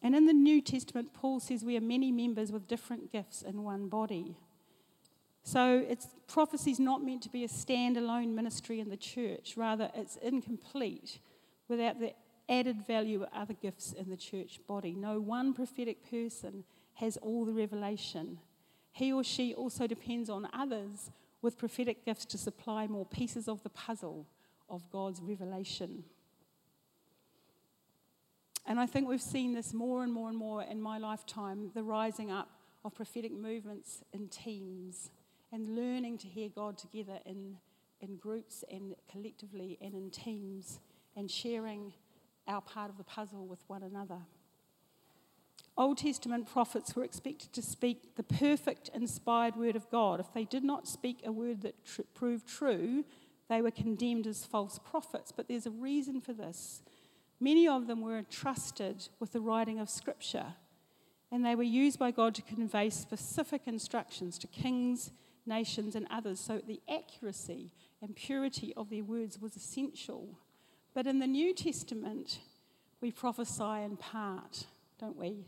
And 0.02 0.16
in 0.16 0.26
the 0.26 0.34
New 0.34 0.62
Testament, 0.62 1.14
Paul 1.14 1.40
says 1.40 1.64
we 1.64 1.76
are 1.76 1.82
many 1.82 2.12
members 2.12 2.52
with 2.52 2.68
different 2.68 3.12
gifts 3.12 3.42
in 3.42 3.64
one 3.64 3.90
body. 3.90 4.38
So 5.44 5.84
it's 5.88 6.08
prophecy 6.28 6.72
is 6.72 6.80
not 6.80 7.04
meant 7.04 7.24
to 7.24 7.30
be 7.30 7.44
a 7.44 7.48
standalone 7.48 8.34
ministry 8.34 8.80
in 8.80 8.90
the 8.90 8.98
church. 8.98 9.56
Rather, 9.56 9.90
it's 9.96 10.18
incomplete 10.18 11.20
without 11.68 12.00
the 12.00 12.14
added 12.50 12.86
value 12.86 13.24
of 13.24 13.30
other 13.34 13.54
gifts 13.54 13.94
in 13.94 14.10
the 14.10 14.18
church 14.18 14.60
body. 14.68 14.94
No 14.94 15.20
one 15.20 15.54
prophetic 15.54 16.10
person 16.10 16.64
has 16.96 17.18
all 17.18 17.46
the 17.46 17.54
revelation. 17.54 18.40
He 18.92 19.12
or 19.14 19.24
she 19.24 19.54
also 19.54 19.88
depends 19.88 20.30
on 20.30 20.48
others 20.54 21.12
with 21.42 21.58
prophetic 21.58 22.06
gifts 22.06 22.26
to 22.26 22.38
supply 22.38 22.88
more 22.88 23.06
pieces 23.06 23.48
of 23.48 23.64
the 23.64 23.70
puzzle 23.70 24.26
of 24.70 24.90
God's 24.92 25.22
revelation. 25.22 26.04
And 28.66 28.80
I 28.80 28.86
think 28.86 29.08
we've 29.08 29.22
seen 29.22 29.54
this 29.54 29.74
more 29.74 30.04
and 30.04 30.12
more 30.12 30.28
and 30.28 30.38
more 30.38 30.62
in 30.62 30.82
my 30.82 30.98
lifetime 30.98 31.72
the 31.74 31.84
rising 31.84 32.32
up 32.32 32.50
of 32.84 32.94
prophetic 32.94 33.32
movements 33.32 34.04
in 34.12 34.28
teams 34.28 35.10
and 35.52 35.76
learning 35.76 36.18
to 36.20 36.28
hear 36.28 36.50
God 36.50 36.78
together 36.78 37.20
in, 37.26 37.56
in 38.02 38.18
groups 38.18 38.66
and 38.70 38.96
collectively 39.10 39.78
and 39.82 39.94
in 39.94 40.10
teams 40.10 40.80
and 41.16 41.32
sharing 41.32 41.94
our 42.48 42.62
part 42.62 42.90
of 42.90 42.98
the 42.98 43.04
puzzle 43.04 43.46
with 43.46 43.64
one 43.68 43.84
another. 43.84 44.20
Old 45.78 46.00
Testament 46.00 46.52
prophets 46.52 46.96
were 46.96 47.04
expected 47.04 47.54
to 47.54 47.62
speak 47.62 48.16
the 48.16 48.24
perfect, 48.24 48.90
inspired 48.94 49.56
word 49.56 49.76
of 49.76 49.90
God. 49.92 50.20
If 50.20 50.34
they 50.34 50.44
did 50.44 50.64
not 50.64 50.88
speak 50.88 51.22
a 51.24 51.32
word 51.32 51.62
that 51.62 51.86
tr- 51.86 52.02
proved 52.16 52.48
true, 52.48 53.06
they 53.50 53.62
were 53.62 53.72
condemned 53.72 54.28
as 54.28 54.46
false 54.46 54.80
prophets. 54.80 55.32
But 55.32 55.48
there's 55.48 55.66
a 55.66 55.72
reason 55.72 56.22
for 56.22 56.34
this. 56.34 56.82
Many 57.40 57.68
of 57.68 57.88
them 57.88 58.02
were 58.02 58.18
entrusted 58.18 59.08
with 59.20 59.32
the 59.32 59.42
writing 59.42 59.80
of 59.80 59.90
Scripture, 59.90 60.56
and 61.32 61.46
they 61.46 61.56
were 61.56 61.64
used 61.64 62.00
by 62.00 62.12
God 62.12 62.34
to 62.36 62.42
convey 62.42 62.90
specific 62.90 63.62
instructions 63.66 64.38
to 64.40 64.48
kings 64.48 65.12
nations, 65.48 65.96
and 65.96 66.06
others. 66.12 66.40
So 66.40 66.62
the 66.66 66.82
accuracy 66.90 67.72
and 68.02 68.16
purity 68.16 68.74
of 68.76 68.90
their 68.90 69.04
words 69.04 69.40
was 69.40 69.56
essential. 69.56 70.38
But 70.94 71.08
in 71.08 71.20
the 71.20 71.28
New 71.28 71.54
Testament, 71.54 72.40
we 73.02 73.12
prophesy 73.12 73.84
in 73.84 73.98
part, 73.98 74.66
don't 75.00 75.18
we? 75.18 75.46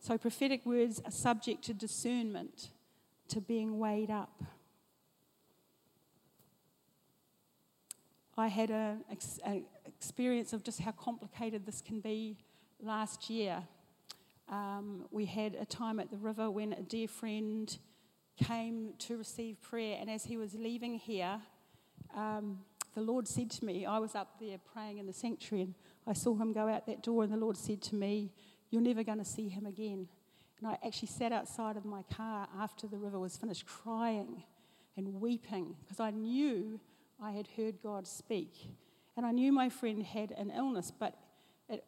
So 0.00 0.18
prophetic 0.18 0.66
words 0.66 1.00
are 1.04 1.10
subject 1.10 1.62
to 1.64 1.74
discernment, 1.74 2.70
to 3.28 3.40
being 3.40 3.78
weighed 3.78 4.10
up. 4.10 4.42
I 8.40 8.48
had 8.48 8.70
an 8.70 9.04
experience 9.86 10.52
of 10.52 10.64
just 10.64 10.80
how 10.80 10.92
complicated 10.92 11.66
this 11.66 11.82
can 11.82 12.00
be 12.00 12.38
last 12.82 13.28
year. 13.28 13.62
Um, 14.48 15.06
we 15.10 15.26
had 15.26 15.54
a 15.54 15.66
time 15.66 16.00
at 16.00 16.10
the 16.10 16.16
river 16.16 16.50
when 16.50 16.72
a 16.72 16.82
dear 16.82 17.06
friend 17.06 17.76
came 18.42 18.94
to 19.00 19.18
receive 19.18 19.60
prayer, 19.60 19.98
and 20.00 20.08
as 20.10 20.24
he 20.24 20.38
was 20.38 20.54
leaving 20.54 20.94
here, 20.94 21.40
um, 22.16 22.60
the 22.94 23.02
Lord 23.02 23.28
said 23.28 23.50
to 23.50 23.64
me, 23.64 23.84
I 23.84 23.98
was 23.98 24.14
up 24.14 24.40
there 24.40 24.56
praying 24.72 24.98
in 24.98 25.06
the 25.06 25.12
sanctuary, 25.12 25.62
and 25.62 25.74
I 26.06 26.14
saw 26.14 26.34
him 26.34 26.52
go 26.52 26.66
out 26.66 26.86
that 26.86 27.02
door, 27.02 27.22
and 27.22 27.32
the 27.32 27.36
Lord 27.36 27.58
said 27.58 27.82
to 27.82 27.94
me, 27.94 28.32
You're 28.70 28.82
never 28.82 29.04
going 29.04 29.18
to 29.18 29.24
see 29.24 29.48
him 29.48 29.66
again. 29.66 30.08
And 30.58 30.66
I 30.66 30.78
actually 30.84 31.08
sat 31.08 31.32
outside 31.32 31.76
of 31.76 31.84
my 31.84 32.02
car 32.04 32.48
after 32.58 32.86
the 32.86 32.98
river 32.98 33.18
was 33.18 33.36
finished, 33.36 33.66
crying 33.66 34.44
and 34.96 35.20
weeping, 35.20 35.76
because 35.82 36.00
I 36.00 36.10
knew 36.10 36.80
I 37.22 37.32
had 37.32 37.48
heard 37.56 37.82
God 37.82 38.06
speak. 38.06 38.52
And 39.16 39.26
I 39.26 39.32
knew 39.32 39.52
my 39.52 39.68
friend 39.68 40.02
had 40.02 40.32
an 40.32 40.50
illness, 40.50 40.90
but 40.96 41.14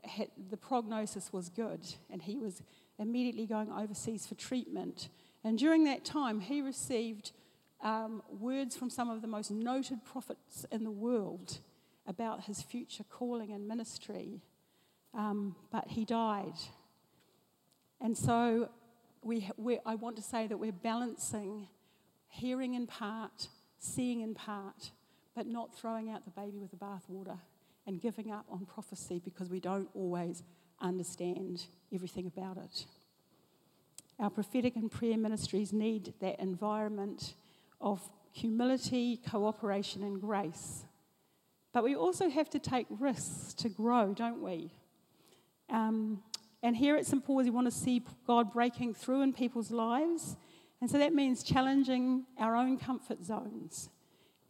had, 0.05 0.29
the 0.51 0.57
prognosis 0.57 1.33
was 1.33 1.49
good, 1.49 1.81
and 2.11 2.23
he 2.23 2.37
was 2.37 2.63
immediately 2.99 3.47
going 3.47 3.71
overseas 3.71 4.27
for 4.27 4.35
treatment. 4.35 5.09
And 5.45 5.59
during 5.59 5.85
that 5.85 6.05
time, 6.05 6.41
he 6.41 6.61
received 6.61 7.33
um, 7.83 8.23
words 8.29 8.77
from 8.77 8.91
some 8.91 9.11
of 9.11 9.23
the 9.23 9.29
most 9.29 9.51
noted 9.51 10.05
prophets 10.05 10.67
in 10.71 10.85
the 10.85 10.91
world 10.91 11.59
about 12.07 12.45
his 12.45 12.63
future 12.63 13.05
calling 13.09 13.53
and 13.53 13.67
ministry. 13.67 14.43
Um, 15.15 15.57
but 15.71 15.89
he 15.89 16.05
died. 16.05 16.55
And 18.01 18.17
so 18.17 18.69
we, 19.23 19.49
I 19.87 19.95
want 19.95 20.17
to 20.17 20.23
say 20.23 20.47
that 20.47 20.57
we're 20.57 20.73
balancing 20.73 21.69
hearing 22.29 22.75
in 22.75 22.87
part, 22.87 23.49
seeing 23.79 24.21
in 24.21 24.35
part, 24.35 24.91
but 25.35 25.47
not 25.47 25.75
throwing 25.75 26.11
out 26.11 26.25
the 26.25 26.31
baby 26.31 26.59
with 26.59 26.71
the 26.71 26.77
bathwater 26.77 27.39
and 27.87 28.01
giving 28.01 28.31
up 28.31 28.47
on 28.51 28.67
prophecy 28.67 29.21
because 29.25 29.51
we 29.51 29.61
don't 29.61 29.89
always 29.95 30.43
understand 30.81 31.67
everything 31.93 32.27
about 32.27 32.57
it. 32.57 32.87
Our 34.19 34.31
prophetic 34.31 34.77
and 34.77 34.91
prayer 34.91 35.17
ministries 35.17 35.73
need 35.73 36.15
that 36.21 36.39
environment 36.39 37.35
of 37.81 38.01
humility, 38.31 39.21
cooperation, 39.29 40.03
and 40.03 40.21
grace. 40.21 40.85
But 41.73 41.85
we 41.85 41.97
also 41.97 42.29
have 42.29 42.51
to 42.51 42.59
take 42.59 42.87
risks 42.91 43.55
to 43.55 43.69
grow, 43.69 44.13
don't 44.15 44.43
we? 44.43 44.73
Um, 45.71 46.23
and 46.63 46.77
here 46.77 46.97
at 46.97 47.07
St. 47.07 47.25
Paul's, 47.25 47.45
we 47.45 47.51
want 47.51 47.67
to 47.67 47.73
see 47.73 48.05
God 48.27 48.53
breaking 48.53 48.95
through 48.95 49.23
in 49.23 49.33
people's 49.33 49.71
lives. 49.71 50.37
And 50.81 50.91
so 50.91 50.99
that 50.99 51.15
means 51.15 51.43
challenging 51.43 52.25
our 52.39 52.55
own 52.55 52.79
comfort 52.79 53.25
zones. 53.25 53.89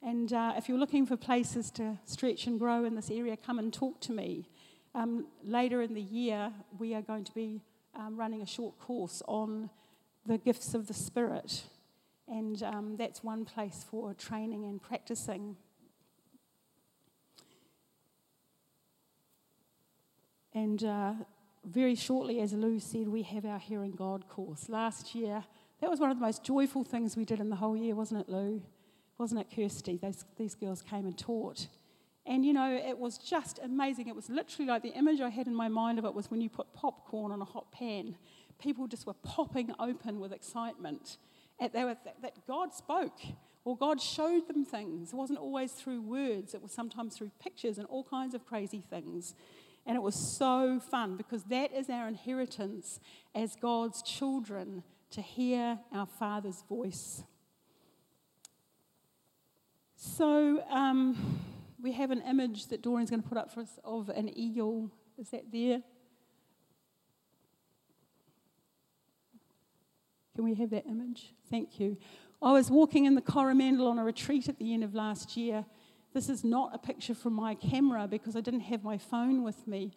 And 0.04 0.32
uh, 0.32 0.54
if 0.56 0.68
you're 0.68 0.78
looking 0.78 1.06
for 1.06 1.16
places 1.16 1.70
to 1.72 1.96
stretch 2.06 2.46
and 2.46 2.58
grow 2.58 2.84
in 2.84 2.96
this 2.96 3.10
area, 3.10 3.36
come 3.36 3.58
and 3.60 3.72
talk 3.72 4.00
to 4.00 4.12
me. 4.12 4.48
Um, 4.94 5.26
later 5.44 5.80
in 5.80 5.94
the 5.94 6.02
year, 6.02 6.52
we 6.78 6.94
are 6.94 7.02
going 7.02 7.24
to 7.24 7.32
be 7.32 7.62
um, 7.94 8.16
running 8.16 8.42
a 8.42 8.46
short 8.46 8.78
course 8.80 9.22
on 9.28 9.70
the 10.26 10.38
gifts 10.38 10.74
of 10.74 10.88
the 10.88 10.94
Spirit. 10.94 11.62
And 12.26 12.62
um, 12.62 12.96
that's 12.96 13.22
one 13.22 13.44
place 13.44 13.84
for 13.88 14.12
training 14.14 14.64
and 14.64 14.82
practicing. 14.82 15.56
And 20.52 20.82
uh, 20.82 21.12
very 21.64 21.94
shortly, 21.94 22.40
as 22.40 22.52
Lou 22.52 22.80
said, 22.80 23.08
we 23.08 23.22
have 23.22 23.44
our 23.44 23.58
Hearing 23.58 23.92
God 23.92 24.28
course. 24.28 24.68
Last 24.68 25.14
year, 25.14 25.44
that 25.80 25.88
was 25.88 26.00
one 26.00 26.10
of 26.10 26.18
the 26.18 26.24
most 26.24 26.44
joyful 26.44 26.84
things 26.84 27.16
we 27.16 27.24
did 27.24 27.40
in 27.40 27.50
the 27.50 27.56
whole 27.56 27.76
year, 27.76 27.94
wasn't 27.94 28.20
it, 28.20 28.28
Lou? 28.28 28.62
Wasn't 29.22 29.40
it, 29.40 29.54
Kirsty? 29.54 30.00
These 30.36 30.56
girls 30.56 30.82
came 30.82 31.06
and 31.06 31.16
taught. 31.16 31.68
And 32.26 32.44
you 32.44 32.52
know, 32.52 32.74
it 32.74 32.98
was 32.98 33.18
just 33.18 33.60
amazing. 33.62 34.08
It 34.08 34.16
was 34.16 34.28
literally 34.28 34.68
like 34.68 34.82
the 34.82 34.88
image 34.88 35.20
I 35.20 35.28
had 35.28 35.46
in 35.46 35.54
my 35.54 35.68
mind 35.68 36.00
of 36.00 36.04
it 36.04 36.12
was 36.12 36.28
when 36.28 36.40
you 36.40 36.50
put 36.50 36.72
popcorn 36.72 37.30
on 37.30 37.40
a 37.40 37.44
hot 37.44 37.70
pan. 37.70 38.16
People 38.58 38.88
just 38.88 39.06
were 39.06 39.14
popping 39.14 39.72
open 39.78 40.18
with 40.18 40.32
excitement. 40.32 41.18
At 41.60 41.72
they 41.72 41.84
that 41.84 42.46
God 42.48 42.74
spoke 42.74 43.20
or 43.64 43.76
God 43.76 44.00
showed 44.00 44.48
them 44.48 44.64
things. 44.64 45.12
It 45.12 45.16
wasn't 45.16 45.38
always 45.38 45.70
through 45.70 46.02
words, 46.02 46.52
it 46.52 46.60
was 46.60 46.72
sometimes 46.72 47.16
through 47.16 47.30
pictures 47.38 47.78
and 47.78 47.86
all 47.86 48.02
kinds 48.02 48.34
of 48.34 48.44
crazy 48.44 48.82
things. 48.90 49.36
And 49.86 49.94
it 49.94 50.02
was 50.02 50.16
so 50.16 50.80
fun 50.80 51.16
because 51.16 51.44
that 51.44 51.72
is 51.72 51.88
our 51.88 52.08
inheritance 52.08 52.98
as 53.36 53.54
God's 53.54 54.02
children 54.02 54.82
to 55.10 55.22
hear 55.22 55.78
our 55.92 56.06
Father's 56.06 56.64
voice. 56.68 57.22
So, 60.04 60.64
um, 60.68 61.38
we 61.80 61.92
have 61.92 62.10
an 62.10 62.22
image 62.22 62.66
that 62.66 62.82
Doreen's 62.82 63.08
going 63.08 63.22
to 63.22 63.28
put 63.28 63.38
up 63.38 63.52
for 63.52 63.60
us 63.60 63.78
of 63.84 64.08
an 64.08 64.36
eagle. 64.36 64.90
Is 65.16 65.30
that 65.30 65.52
there? 65.52 65.80
Can 70.34 70.42
we 70.42 70.54
have 70.54 70.70
that 70.70 70.86
image? 70.88 71.32
Thank 71.48 71.78
you. 71.78 71.96
I 72.42 72.50
was 72.50 72.68
walking 72.68 73.04
in 73.04 73.14
the 73.14 73.20
Coromandel 73.20 73.86
on 73.86 74.00
a 74.00 74.02
retreat 74.02 74.48
at 74.48 74.58
the 74.58 74.74
end 74.74 74.82
of 74.82 74.92
last 74.92 75.36
year. 75.36 75.64
This 76.12 76.28
is 76.28 76.42
not 76.42 76.74
a 76.74 76.78
picture 76.78 77.14
from 77.14 77.34
my 77.34 77.54
camera 77.54 78.08
because 78.08 78.34
I 78.34 78.40
didn't 78.40 78.62
have 78.62 78.82
my 78.82 78.98
phone 78.98 79.44
with 79.44 79.68
me, 79.68 79.92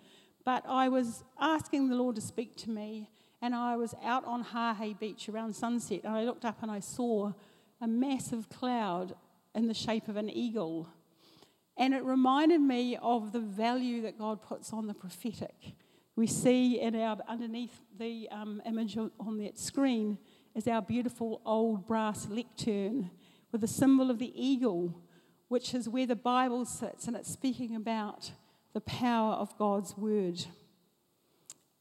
but 0.46 0.64
I 0.68 0.88
was 0.88 1.24
asking 1.40 1.90
the 1.90 1.96
Lord 1.96 2.16
to 2.18 2.22
speak 2.22 2.56
to 2.58 2.70
me, 2.70 3.10
and 3.42 3.56
I 3.56 3.76
was 3.76 3.96
out 4.04 4.24
on 4.26 4.46
Hahei 4.46 5.00
Beach 5.00 5.28
around 5.30 5.56
sunset, 5.56 6.02
and 6.04 6.16
I 6.16 6.26
looked 6.26 6.46
up 6.46 6.62
and 6.62 6.70
I 6.70 6.80
saw 6.80 7.34
a 7.82 7.88
massive 7.88 8.50
cloud 8.50 9.16
in 9.56 9.68
the 9.68 9.74
shape 9.74 10.08
of 10.08 10.18
an 10.18 10.30
eagle. 10.30 10.90
And 11.78 11.94
it 11.94 12.04
reminded 12.04 12.62
me 12.62 12.98
of 13.02 13.32
the 13.32 13.40
value 13.40 14.02
that 14.04 14.20
God 14.20 14.42
puts 14.42 14.72
on 14.72 14.88
the 14.88 14.94
prophetic. 14.94 15.76
We 16.16 16.28
see 16.28 16.80
in 16.80 16.96
our 16.96 17.18
underneath 17.28 17.82
the 17.98 18.30
um, 18.32 18.62
image 18.66 18.98
on 18.98 19.38
that 19.40 19.58
screen 19.58 20.18
is 20.54 20.68
our 20.68 20.82
beautiful 20.82 21.42
old 21.46 21.86
brass 21.86 22.28
lectern 22.30 23.12
with 23.52 23.62
the 23.62 23.68
symbol 23.68 24.10
of 24.10 24.20
the 24.20 24.32
eagle, 24.36 25.02
which 25.50 25.74
is 25.74 25.90
where 25.90 26.08
the 26.08 26.16
Bible 26.16 26.66
sits, 26.66 27.08
and 27.08 27.16
it's 27.16 27.32
speaking 27.32 27.76
about 27.76 28.32
the 28.74 28.82
power 28.82 29.34
of 29.34 29.58
God's 29.58 29.98
word. 29.98 30.46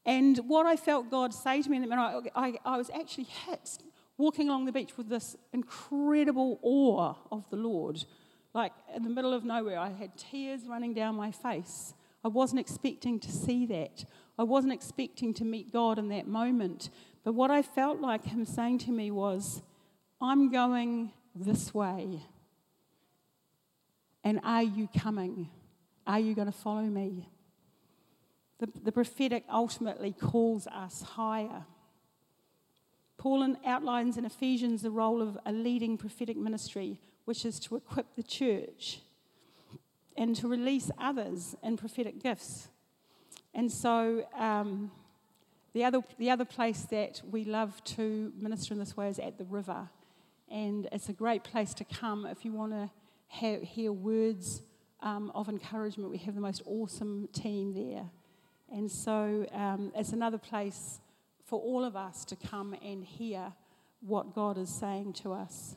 And 0.05 0.37
what 0.47 0.65
I 0.65 0.75
felt 0.75 1.09
God 1.09 1.33
say 1.33 1.61
to 1.61 1.69
me, 1.69 1.77
and 1.77 1.93
I, 1.93 2.19
I, 2.35 2.53
I 2.63 2.77
was 2.77 2.89
actually 2.89 3.25
hit 3.25 3.79
walking 4.17 4.49
along 4.49 4.65
the 4.65 4.71
beach 4.71 4.97
with 4.97 5.09
this 5.09 5.35
incredible 5.53 6.59
awe 6.61 7.15
of 7.31 7.49
the 7.49 7.57
Lord. 7.57 8.03
Like 8.53 8.73
in 8.95 9.03
the 9.03 9.09
middle 9.09 9.33
of 9.33 9.43
nowhere, 9.43 9.79
I 9.79 9.89
had 9.89 10.17
tears 10.17 10.61
running 10.67 10.93
down 10.93 11.15
my 11.15 11.31
face. 11.31 11.93
I 12.23 12.29
wasn't 12.29 12.59
expecting 12.59 13.19
to 13.19 13.31
see 13.31 13.65
that. 13.67 14.05
I 14.39 14.43
wasn't 14.43 14.73
expecting 14.73 15.33
to 15.35 15.45
meet 15.45 15.71
God 15.71 15.99
in 15.99 16.09
that 16.09 16.27
moment. 16.27 16.89
But 17.23 17.33
what 17.33 17.51
I 17.51 17.61
felt 17.61 17.99
like 17.99 18.25
Him 18.25 18.45
saying 18.45 18.79
to 18.79 18.91
me 18.91 19.11
was, 19.11 19.61
I'm 20.21 20.51
going 20.51 21.11
this 21.35 21.73
way. 21.73 22.23
And 24.23 24.39
are 24.43 24.63
you 24.63 24.89
coming? 24.97 25.49
Are 26.07 26.19
you 26.19 26.33
going 26.33 26.47
to 26.47 26.57
follow 26.57 26.83
me? 26.83 27.29
The, 28.59 28.69
the 28.83 28.91
prophetic 28.91 29.43
ultimately 29.51 30.13
calls 30.13 30.65
us 30.67 31.01
higher. 31.01 31.65
Paul 33.25 33.55
outlines 33.65 34.17
in 34.17 34.25
Ephesians 34.25 34.83
the 34.83 34.91
role 34.91 35.19
of 35.19 35.35
a 35.47 35.51
leading 35.51 35.97
prophetic 35.97 36.37
ministry, 36.37 36.99
which 37.23 37.43
is 37.43 37.59
to 37.61 37.75
equip 37.75 38.15
the 38.15 38.21
church 38.21 38.99
and 40.15 40.35
to 40.35 40.47
release 40.47 40.91
others 40.99 41.55
in 41.63 41.75
prophetic 41.75 42.21
gifts. 42.21 42.67
And 43.55 43.71
so, 43.71 44.27
um, 44.37 44.91
the, 45.73 45.83
other, 45.83 46.01
the 46.19 46.29
other 46.29 46.45
place 46.45 46.81
that 46.91 47.23
we 47.27 47.45
love 47.45 47.83
to 47.95 48.31
minister 48.37 48.75
in 48.75 48.79
this 48.79 48.95
way 48.95 49.09
is 49.09 49.17
at 49.17 49.39
the 49.39 49.45
river. 49.45 49.89
And 50.51 50.87
it's 50.91 51.09
a 51.09 51.13
great 51.13 51.43
place 51.43 51.73
to 51.73 51.83
come 51.83 52.27
if 52.27 52.45
you 52.45 52.53
want 52.53 52.73
to 52.73 52.91
hear 53.65 53.91
words 53.91 54.61
um, 55.01 55.31
of 55.33 55.49
encouragement. 55.49 56.11
We 56.11 56.19
have 56.19 56.35
the 56.35 56.41
most 56.41 56.61
awesome 56.67 57.27
team 57.33 57.73
there. 57.73 58.05
And 58.71 58.91
so 58.91 59.47
um, 59.51 59.91
it's 59.95 60.13
another 60.13 60.37
place 60.37 60.99
for 61.45 61.59
all 61.59 61.83
of 61.83 61.95
us 61.95 62.25
to 62.25 62.35
come 62.35 62.75
and 62.83 63.03
hear 63.03 63.53
what 64.01 64.33
God 64.33 64.57
is 64.57 64.69
saying 64.69 65.13
to 65.13 65.33
us. 65.33 65.75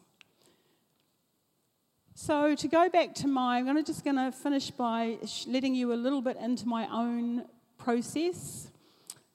So 2.14 2.54
to 2.56 2.68
go 2.68 2.88
back 2.88 3.14
to 3.16 3.28
my, 3.28 3.58
I'm 3.58 3.66
gonna, 3.66 3.82
just 3.82 4.02
going 4.02 4.16
to 4.16 4.32
finish 4.32 4.70
by 4.70 5.18
letting 5.46 5.74
you 5.74 5.92
a 5.92 5.94
little 5.94 6.20
bit 6.20 6.36
into 6.36 6.66
my 6.66 6.88
own 6.90 7.44
process. 7.76 8.70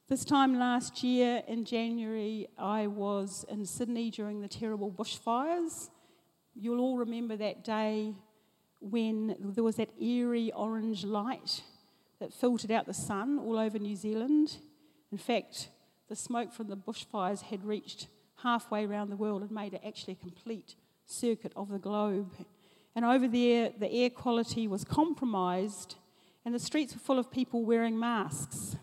This 0.06 0.24
time 0.24 0.58
last 0.58 1.02
year 1.02 1.42
in 1.48 1.64
January, 1.64 2.48
I 2.58 2.88
was 2.88 3.46
in 3.48 3.64
Sydney 3.64 4.10
during 4.10 4.42
the 4.42 4.48
terrible 4.48 4.90
bushfires. 4.90 5.88
You'll 6.54 6.80
all 6.80 6.98
remember 6.98 7.36
that 7.36 7.64
day 7.64 8.12
when 8.80 9.34
there 9.40 9.64
was 9.64 9.76
that 9.76 9.88
eerie 9.98 10.52
orange 10.52 11.04
light 11.04 11.62
that 12.20 12.34
filtered 12.34 12.70
out 12.70 12.84
the 12.84 12.94
sun 12.94 13.38
all 13.38 13.58
over 13.58 13.78
New 13.78 13.96
Zealand. 13.96 14.58
In 15.10 15.16
fact, 15.16 15.68
the 16.14 16.20
smoke 16.20 16.52
from 16.52 16.68
the 16.68 16.76
bushfires 16.76 17.42
had 17.42 17.64
reached 17.64 18.06
halfway 18.44 18.86
around 18.86 19.10
the 19.10 19.16
world 19.16 19.42
and 19.42 19.50
made 19.50 19.74
it 19.74 19.80
actually 19.84 20.12
a 20.12 20.22
complete 20.22 20.76
circuit 21.06 21.52
of 21.56 21.70
the 21.70 21.78
globe. 21.78 22.30
And 22.94 23.04
over 23.04 23.26
there, 23.26 23.72
the 23.76 23.90
air 23.90 24.10
quality 24.10 24.68
was 24.68 24.84
compromised, 24.84 25.96
and 26.44 26.54
the 26.54 26.60
streets 26.60 26.94
were 26.94 27.00
full 27.00 27.18
of 27.18 27.32
people 27.32 27.64
wearing 27.64 27.98
masks, 27.98 28.76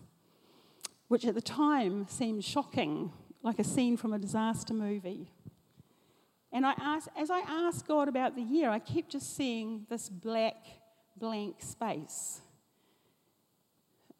which 1.07 1.25
at 1.25 1.33
the 1.33 1.41
time 1.41 2.05
seemed 2.09 2.43
shocking, 2.43 3.13
like 3.43 3.59
a 3.59 3.63
scene 3.63 3.95
from 3.95 4.11
a 4.11 4.19
disaster 4.19 4.73
movie. 4.73 5.31
And 6.51 6.65
I 6.65 6.73
asked, 6.81 7.07
as 7.17 7.29
I 7.31 7.39
asked 7.47 7.87
God 7.87 8.09
about 8.09 8.35
the 8.35 8.41
year, 8.41 8.69
I 8.69 8.79
kept 8.79 9.11
just 9.11 9.37
seeing 9.37 9.85
this 9.89 10.09
black, 10.09 10.57
blank 11.15 11.61
space. 11.61 12.41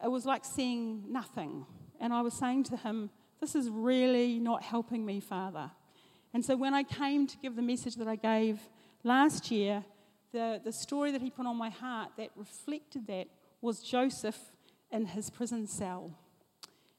It 0.02 0.10
was 0.10 0.24
like 0.24 0.46
seeing 0.46 1.12
nothing. 1.12 1.66
And 2.02 2.12
I 2.12 2.20
was 2.20 2.34
saying 2.34 2.64
to 2.64 2.76
him, 2.76 3.10
This 3.40 3.54
is 3.54 3.70
really 3.70 4.40
not 4.40 4.64
helping 4.64 5.06
me, 5.06 5.20
Father. 5.20 5.70
And 6.34 6.44
so 6.44 6.56
when 6.56 6.74
I 6.74 6.82
came 6.82 7.28
to 7.28 7.36
give 7.38 7.54
the 7.54 7.62
message 7.62 7.94
that 7.94 8.08
I 8.08 8.16
gave 8.16 8.60
last 9.04 9.52
year, 9.52 9.84
the, 10.32 10.60
the 10.64 10.72
story 10.72 11.12
that 11.12 11.22
he 11.22 11.30
put 11.30 11.46
on 11.46 11.56
my 11.56 11.70
heart 11.70 12.10
that 12.18 12.30
reflected 12.34 13.06
that 13.06 13.28
was 13.60 13.80
Joseph 13.80 14.38
in 14.90 15.06
his 15.06 15.30
prison 15.30 15.68
cell. 15.68 16.18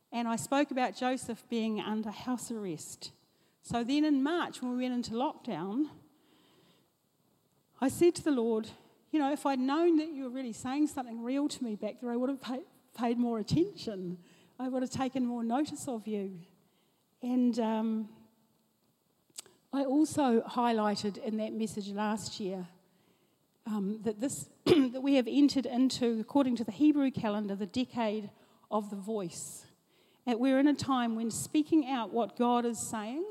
And 0.09 0.25
I 0.25 0.37
spoke 0.37 0.71
about 0.71 0.95
Joseph 0.95 1.43
being 1.49 1.81
under 1.81 2.09
house 2.09 2.49
arrest. 2.49 3.11
So 3.61 3.83
then 3.83 4.05
in 4.05 4.23
March, 4.23 4.61
when 4.61 4.71
we 4.71 4.83
went 4.83 4.93
into 4.93 5.11
lockdown, 5.11 5.87
I 7.81 7.89
said 7.89 8.15
to 8.15 8.23
the 8.23 8.31
Lord, 8.31 8.69
You 9.11 9.19
know, 9.19 9.33
if 9.33 9.45
I'd 9.45 9.59
known 9.59 9.97
that 9.97 10.13
you 10.13 10.23
were 10.23 10.29
really 10.29 10.53
saying 10.53 10.87
something 10.87 11.21
real 11.21 11.49
to 11.49 11.63
me 11.63 11.75
back 11.75 11.95
there, 11.99 12.11
I 12.11 12.15
would 12.15 12.29
have 12.29 12.41
paid, 12.41 12.61
paid 12.97 13.17
more 13.17 13.39
attention. 13.39 14.19
I 14.59 14.69
would 14.69 14.83
have 14.83 14.91
taken 14.91 15.25
more 15.25 15.43
notice 15.43 15.87
of 15.87 16.07
you. 16.07 16.39
And 17.21 17.57
um, 17.59 18.09
I 19.71 19.83
also 19.83 20.41
highlighted 20.41 21.17
in 21.17 21.37
that 21.37 21.53
message 21.53 21.89
last 21.89 22.39
year 22.39 22.67
um, 23.65 23.99
that 24.03 24.19
this 24.19 24.49
that 24.65 25.01
we 25.01 25.15
have 25.15 25.27
entered 25.27 25.65
into, 25.65 26.19
according 26.19 26.55
to 26.57 26.63
the 26.63 26.71
Hebrew 26.71 27.11
calendar, 27.11 27.55
the 27.55 27.65
decade 27.65 28.29
of 28.69 28.89
the 28.89 28.95
voice. 28.95 29.65
We're 30.25 30.59
in 30.59 30.67
a 30.67 30.73
time 30.73 31.15
when 31.15 31.31
speaking 31.31 31.89
out 31.89 32.13
what 32.13 32.37
God 32.37 32.65
is 32.65 32.79
saying 32.79 33.25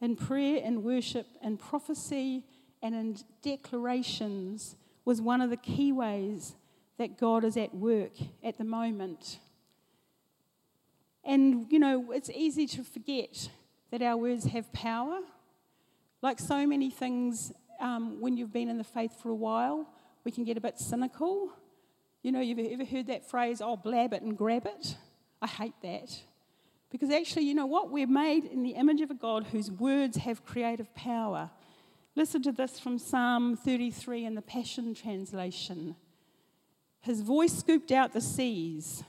in 0.00 0.16
prayer 0.16 0.60
and 0.62 0.82
worship 0.84 1.26
and 1.42 1.58
prophecy 1.58 2.44
and 2.82 2.94
in 2.94 3.16
declarations 3.42 4.76
was 5.04 5.20
one 5.20 5.40
of 5.40 5.50
the 5.50 5.56
key 5.56 5.90
ways 5.90 6.54
that 6.98 7.18
God 7.18 7.44
is 7.44 7.56
at 7.56 7.74
work 7.74 8.12
at 8.42 8.58
the 8.58 8.64
moment. 8.64 9.38
And, 11.28 11.66
you 11.70 11.78
know, 11.78 12.10
it's 12.10 12.30
easy 12.30 12.66
to 12.68 12.82
forget 12.82 13.50
that 13.90 14.00
our 14.00 14.16
words 14.16 14.46
have 14.46 14.72
power. 14.72 15.18
Like 16.22 16.40
so 16.40 16.66
many 16.66 16.88
things, 16.88 17.52
um, 17.80 18.18
when 18.18 18.38
you've 18.38 18.52
been 18.52 18.70
in 18.70 18.78
the 18.78 18.84
faith 18.84 19.12
for 19.22 19.28
a 19.28 19.34
while, 19.34 19.86
we 20.24 20.32
can 20.32 20.44
get 20.44 20.56
a 20.56 20.60
bit 20.60 20.78
cynical. 20.78 21.52
You 22.22 22.32
know, 22.32 22.40
you've 22.40 22.58
ever 22.58 22.84
heard 22.84 23.08
that 23.08 23.28
phrase, 23.28 23.60
oh, 23.60 23.76
blab 23.76 24.14
it 24.14 24.22
and 24.22 24.38
grab 24.38 24.64
it? 24.64 24.96
I 25.42 25.46
hate 25.46 25.74
that. 25.82 26.18
Because 26.90 27.10
actually, 27.10 27.44
you 27.44 27.54
know 27.54 27.66
what? 27.66 27.90
We're 27.90 28.06
made 28.06 28.46
in 28.46 28.62
the 28.62 28.70
image 28.70 29.02
of 29.02 29.10
a 29.10 29.14
God 29.14 29.48
whose 29.52 29.70
words 29.70 30.16
have 30.16 30.46
creative 30.46 30.94
power. 30.94 31.50
Listen 32.16 32.42
to 32.44 32.52
this 32.52 32.80
from 32.80 32.98
Psalm 32.98 33.54
33 33.54 34.24
in 34.24 34.34
the 34.34 34.40
Passion 34.40 34.94
Translation. 34.94 35.94
His 37.02 37.20
voice 37.20 37.52
scooped 37.52 37.92
out 37.92 38.14
the 38.14 38.22
seas. 38.22 39.04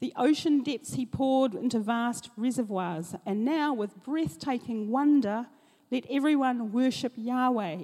The 0.00 0.12
ocean 0.16 0.62
depths 0.62 0.94
he 0.94 1.06
poured 1.06 1.54
into 1.54 1.78
vast 1.78 2.30
reservoirs. 2.36 3.14
And 3.24 3.44
now, 3.44 3.72
with 3.72 4.02
breathtaking 4.02 4.90
wonder, 4.90 5.46
let 5.90 6.04
everyone 6.10 6.72
worship 6.72 7.12
Yahweh, 7.16 7.78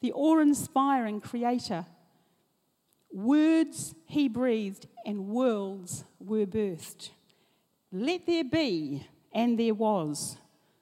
the 0.00 0.12
awe 0.12 0.40
inspiring 0.40 1.20
creator. 1.20 1.86
Words 3.12 3.94
he 4.06 4.28
breathed, 4.28 4.86
and 5.06 5.28
worlds 5.28 6.04
were 6.18 6.46
birthed. 6.46 7.10
Let 7.90 8.26
there 8.26 8.44
be, 8.44 9.06
and 9.32 9.58
there 9.58 9.74
was, 9.74 10.38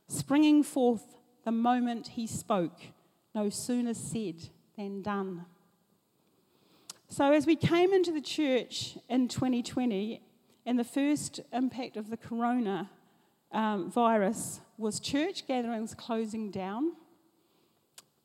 springing 0.09 0.63
forth 0.63 1.17
the 1.45 1.53
moment 1.53 2.09
he 2.09 2.27
spoke, 2.27 2.81
no 3.35 3.51
sooner 3.51 3.95
said 3.95 4.49
than 4.77 5.03
done. 5.03 5.45
So, 7.09 7.33
as 7.33 7.47
we 7.47 7.57
came 7.57 7.93
into 7.93 8.13
the 8.13 8.21
church 8.21 8.97
in 9.09 9.27
2020, 9.27 10.23
and 10.71 10.79
the 10.79 10.85
first 10.85 11.41
impact 11.53 11.97
of 11.97 12.11
the 12.11 12.17
corona 12.17 12.89
um, 13.51 13.91
virus 13.91 14.61
was 14.79 15.01
church 15.01 15.45
gatherings 15.49 15.97
closing 15.97 16.53
down, 16.53 16.93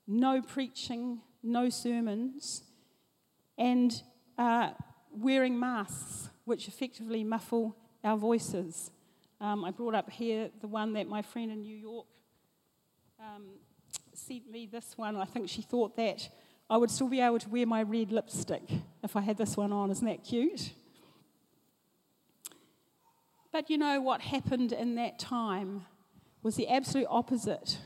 no 0.05 0.43
preaching, 0.43 1.21
no 1.41 1.69
sermons, 1.69 2.61
and 3.57 4.03
uh, 4.37 4.69
wearing 5.09 5.59
masks, 5.59 6.29
which 6.43 6.67
effectively 6.67 7.23
muffle 7.23 7.75
our 8.03 8.15
voices. 8.15 8.91
Um, 9.41 9.65
I 9.65 9.71
brought 9.71 9.95
up 9.95 10.11
here 10.11 10.51
the 10.61 10.67
one 10.67 10.93
that 10.93 11.07
my 11.07 11.23
friend 11.23 11.51
in 11.51 11.63
New 11.63 11.75
York 11.75 12.05
um, 13.19 13.55
sent 14.13 14.51
me 14.51 14.67
this 14.67 14.95
one. 14.95 15.15
I 15.15 15.25
think 15.25 15.49
she 15.49 15.63
thought 15.63 15.97
that 15.97 16.29
I 16.69 16.77
would 16.77 16.91
still 16.91 17.09
be 17.09 17.21
able 17.21 17.39
to 17.39 17.49
wear 17.49 17.65
my 17.65 17.81
red 17.81 18.11
lipstick 18.11 18.69
if 19.03 19.15
I 19.15 19.21
had 19.21 19.35
this 19.35 19.57
one 19.57 19.73
on. 19.73 19.89
Isn't 19.89 20.05
that 20.05 20.23
cute? 20.23 20.73
But 23.55 23.69
you 23.69 23.77
know 23.77 24.01
what 24.01 24.19
happened 24.19 24.73
in 24.73 24.95
that 24.95 25.17
time 25.17 25.85
was 26.43 26.57
the 26.57 26.67
absolute 26.67 27.07
opposite 27.09 27.77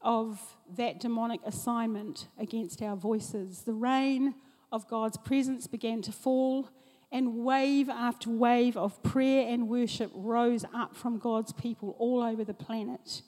of 0.00 0.56
that 0.76 0.98
demonic 0.98 1.40
assignment 1.46 2.26
against 2.36 2.82
our 2.82 2.96
voices. 2.96 3.62
The 3.62 3.74
rain 3.74 4.34
of 4.72 4.88
God's 4.88 5.16
presence 5.18 5.68
began 5.68 6.02
to 6.02 6.10
fall, 6.10 6.68
and 7.12 7.44
wave 7.44 7.88
after 7.88 8.28
wave 8.28 8.76
of 8.76 9.00
prayer 9.04 9.46
and 9.46 9.68
worship 9.68 10.10
rose 10.16 10.64
up 10.74 10.96
from 10.96 11.20
God's 11.20 11.52
people 11.52 11.94
all 12.00 12.20
over 12.20 12.42
the 12.42 12.52
planet. 12.52 13.22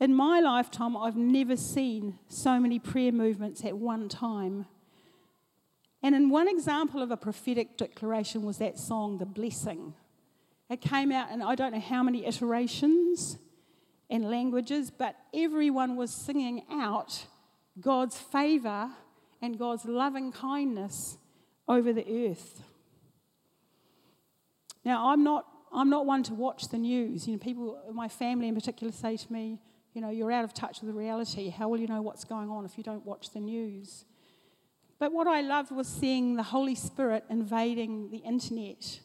In 0.00 0.14
my 0.14 0.40
lifetime, 0.40 0.96
I've 0.96 1.14
never 1.14 1.58
seen 1.58 2.18
so 2.28 2.58
many 2.58 2.78
prayer 2.78 3.12
movements 3.12 3.62
at 3.66 3.76
one 3.76 4.08
time. 4.08 4.64
And 6.02 6.14
in 6.14 6.30
one 6.30 6.48
example 6.48 7.02
of 7.02 7.10
a 7.10 7.18
prophetic 7.18 7.76
declaration 7.76 8.44
was 8.44 8.56
that 8.56 8.78
song, 8.78 9.18
The 9.18 9.26
Blessing. 9.26 9.92
It 10.68 10.80
came 10.80 11.12
out 11.12 11.30
in 11.30 11.42
I 11.42 11.54
don't 11.54 11.72
know 11.72 11.80
how 11.80 12.02
many 12.02 12.26
iterations 12.26 13.38
and 14.10 14.30
languages, 14.30 14.90
but 14.90 15.16
everyone 15.34 15.96
was 15.96 16.12
singing 16.12 16.64
out 16.70 17.26
God's 17.80 18.18
favor 18.18 18.90
and 19.42 19.58
God's 19.58 19.84
loving 19.84 20.32
kindness 20.32 21.18
over 21.68 21.92
the 21.92 22.28
earth. 22.28 22.62
Now, 24.84 25.08
I'm 25.08 25.24
not, 25.24 25.46
I'm 25.72 25.90
not 25.90 26.06
one 26.06 26.22
to 26.24 26.34
watch 26.34 26.68
the 26.68 26.78
news. 26.78 27.26
You 27.26 27.34
know, 27.34 27.38
people, 27.38 27.78
my 27.92 28.08
family 28.08 28.48
in 28.48 28.54
particular, 28.54 28.92
say 28.92 29.16
to 29.16 29.32
me, 29.32 29.60
you 29.94 30.00
know, 30.00 30.10
you're 30.10 30.30
out 30.30 30.44
of 30.44 30.54
touch 30.54 30.80
with 30.80 30.88
the 30.88 30.94
reality. 30.94 31.48
How 31.48 31.68
will 31.68 31.80
you 31.80 31.86
know 31.86 32.02
what's 32.02 32.24
going 32.24 32.50
on 32.50 32.64
if 32.64 32.76
you 32.76 32.84
don't 32.84 33.04
watch 33.04 33.30
the 33.30 33.40
news? 33.40 34.04
But 34.98 35.12
what 35.12 35.26
I 35.26 35.40
loved 35.40 35.70
was 35.70 35.88
seeing 35.88 36.36
the 36.36 36.42
Holy 36.42 36.74
Spirit 36.74 37.24
invading 37.28 38.10
the 38.10 38.18
internet. 38.18 39.00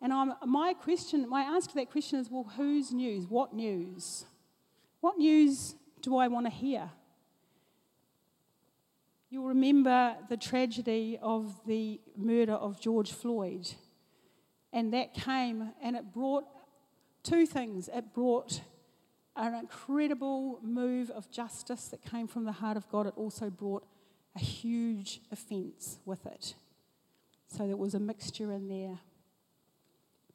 And 0.00 0.12
I'm, 0.12 0.34
my 0.44 0.74
question, 0.74 1.28
my 1.28 1.42
answer 1.42 1.70
to 1.70 1.74
that 1.76 1.90
question 1.90 2.18
is 2.18 2.30
well, 2.30 2.50
whose 2.56 2.92
news? 2.92 3.26
What 3.28 3.54
news? 3.54 4.26
What 5.00 5.18
news 5.18 5.74
do 6.02 6.16
I 6.16 6.28
want 6.28 6.46
to 6.46 6.52
hear? 6.52 6.90
You'll 9.30 9.48
remember 9.48 10.16
the 10.28 10.36
tragedy 10.36 11.18
of 11.20 11.60
the 11.66 12.00
murder 12.16 12.52
of 12.52 12.80
George 12.80 13.12
Floyd. 13.12 13.68
And 14.72 14.92
that 14.92 15.14
came 15.14 15.72
and 15.82 15.96
it 15.96 16.12
brought 16.12 16.44
two 17.22 17.46
things. 17.46 17.88
It 17.92 18.14
brought 18.14 18.60
an 19.34 19.54
incredible 19.54 20.60
move 20.62 21.10
of 21.10 21.30
justice 21.30 21.88
that 21.88 22.02
came 22.02 22.26
from 22.26 22.44
the 22.44 22.52
heart 22.52 22.76
of 22.76 22.88
God. 22.88 23.06
It 23.06 23.14
also 23.16 23.50
brought 23.50 23.84
a 24.34 24.38
huge 24.38 25.20
offence 25.32 25.98
with 26.04 26.24
it. 26.26 26.54
So 27.48 27.66
there 27.66 27.76
was 27.76 27.94
a 27.94 28.00
mixture 28.00 28.52
in 28.52 28.68
there. 28.68 28.98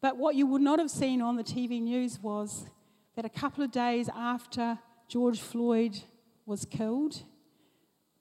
But 0.01 0.17
what 0.17 0.35
you 0.35 0.47
would 0.47 0.61
not 0.61 0.79
have 0.79 0.89
seen 0.89 1.21
on 1.21 1.35
the 1.35 1.43
TV 1.43 1.81
news 1.81 2.19
was 2.19 2.65
that 3.15 3.23
a 3.23 3.29
couple 3.29 3.63
of 3.63 3.71
days 3.71 4.09
after 4.15 4.79
George 5.07 5.39
Floyd 5.39 5.99
was 6.45 6.65
killed, 6.65 7.23